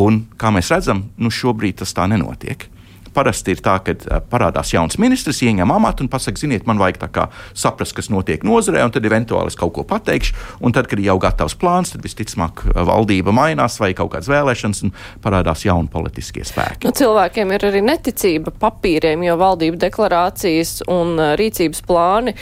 [0.00, 2.66] Un, kā mēs redzam, nu šobrīd tas tā nenotiek.
[3.14, 7.00] Parasti ir tā, ka parādās jauns ministrs, ieņem amatu un pasakā, ziniet, man vajag
[7.56, 10.36] saprast, kas notiek nozarē, un tad eventuāli es kaut ko pateikšu.
[10.64, 14.82] Un tad, kad ir jau gatavs plāns, tad visticamāk valdība mainās vai kaut kādas vēlēšanas,
[14.86, 14.94] un
[15.24, 16.86] parādās jauni politiskie spēki.
[16.88, 22.36] Nu, cilvēkiem ir arī neticība papīriem, jo valdība deklarācijas un rīcības plāni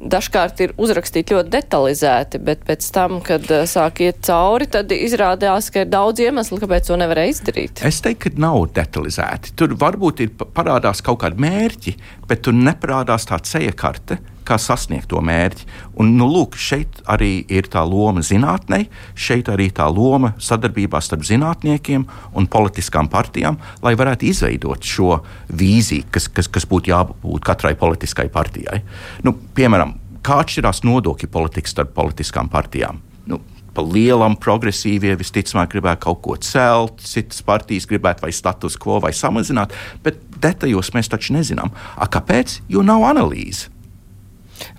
[0.00, 5.70] dažkārt ir uzrakstīti ļoti detalizēti, bet pēc tam, kad uh, sāk iet cauri, tad izrādās,
[5.72, 7.84] ka ir daudz iemeslu, kāpēc to nevarēja izdarīt.
[7.86, 9.56] Es teiktu, ka nav detalizēti.
[9.56, 11.96] Tur varbūt ir parādās kaut kādi mērķi,
[12.28, 14.20] bet tur neparādās tā ceļa karte.
[14.46, 15.66] Kā sasniegt to mērķi.
[15.98, 18.84] Un, nu, lūk, šeit arī ir tā loma zinātnē,
[19.18, 22.06] šeit arī tā loma sadarbībā starp zinātniekiem
[22.38, 25.20] un politiskām partijām, lai varētu izveidot šo
[25.50, 28.84] vīziju, kas, kas, kas būtu jābūt katrai politiskai partijai.
[29.26, 33.02] Nu, piemēram, kā atšķirās nodokļu politika starp politiskām partijām.
[33.26, 33.40] Nu,
[33.76, 39.12] pa lielam progresīvie visticamāk gribētu kaut ko celt, citas partijas gribētu vai status quo vai
[39.16, 39.74] samazināt,
[40.04, 41.72] bet detaļos mēs taču nezinām.
[41.96, 42.60] A, kāpēc?
[42.72, 43.70] Jo nav analīzes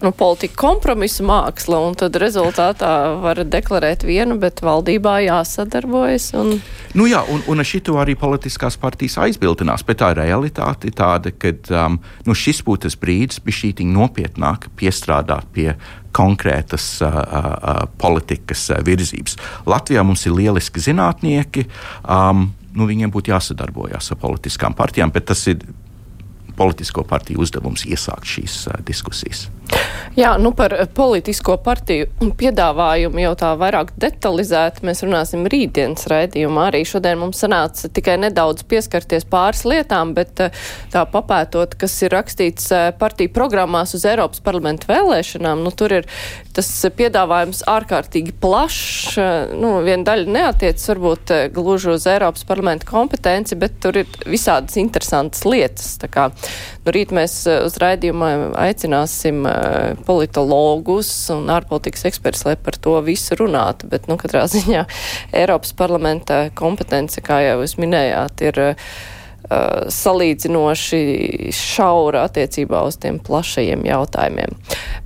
[0.04, 2.92] nu, politika kompromisa māksla, un tad rezultātā
[3.24, 6.32] var deklarēt vienu, bet valdībā jāsadarbojas.
[6.40, 6.58] Un...
[6.98, 11.54] Nu jā, un, un šito arī politiskās partijas aizbildinās, bet tā realitāte ir tāda, ka
[11.86, 15.72] um, nu, šis būtu tas brīdis, bija šī nopietnāk piestrādāt pie
[16.18, 19.38] konkrētas uh, uh, politikas uh, virzības.
[19.70, 21.68] Latvijā mums ir lieliski zinātnieki.
[22.04, 25.62] Um, nu, viņiem būtu jāsadarbojas ar politiskām partijām, bet tas ir
[26.58, 29.48] politisko partiju uzdevums iesākt šīs uh, diskusijas.
[30.18, 36.70] Jā, nu par politisko partiju piedāvājumu jau tā vairāk detalizēti mēs runāsim rītdienas raidījumā.
[36.72, 40.42] Arī šodien mums sanāca tikai nedaudz pieskarties pāris lietām, bet
[40.94, 46.10] tā papētot, kas ir rakstīts partiju programmās uz Eiropas parlamentu vēlēšanām, nu tur ir
[46.58, 49.20] tas piedāvājums ārkārtīgi plašs.
[49.54, 55.46] Nu, viena daļa neatiec varbūt gluži uz Eiropas parlamentu kompetenci, bet tur ir visādas interesantas
[55.46, 55.94] lietas.
[56.02, 56.32] Tā kā
[56.86, 59.44] nu, rīt mēs uz raidījumu aicināsim
[60.08, 63.90] politologus un ārpolitikas eksperts, lai par to visu runātu.
[63.92, 64.88] Bet, nu, katrā ziņā
[65.36, 68.90] Eiropas parlamenta kompetence, kā jau jūs minējāt, ir uh,
[69.48, 74.56] salīdzinoši šaura attiecībā uz tiem plašajiem jautājumiem.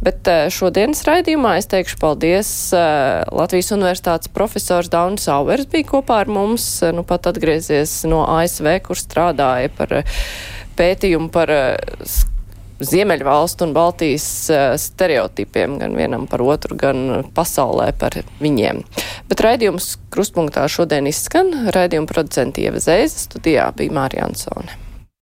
[0.01, 6.65] Bet šodienas raidījumā es teikšu paldies Latvijas Universitātes profesors Daunis Auvers bija kopā ar mums,
[6.95, 10.01] nu pat atgriezies no ASV, kur strādāja par
[10.81, 12.19] pētījumu par uh,
[12.81, 18.81] Ziemeļvalstu un Baltijas uh, stereotipiem, gan vienam par otru, gan pasaulē par viņiem.
[19.29, 21.53] Bet raidījums krustpunktā šodien izskan.
[21.75, 24.90] Raidījuma producenti Ieva Zēza studijā bija Mārija Ansone.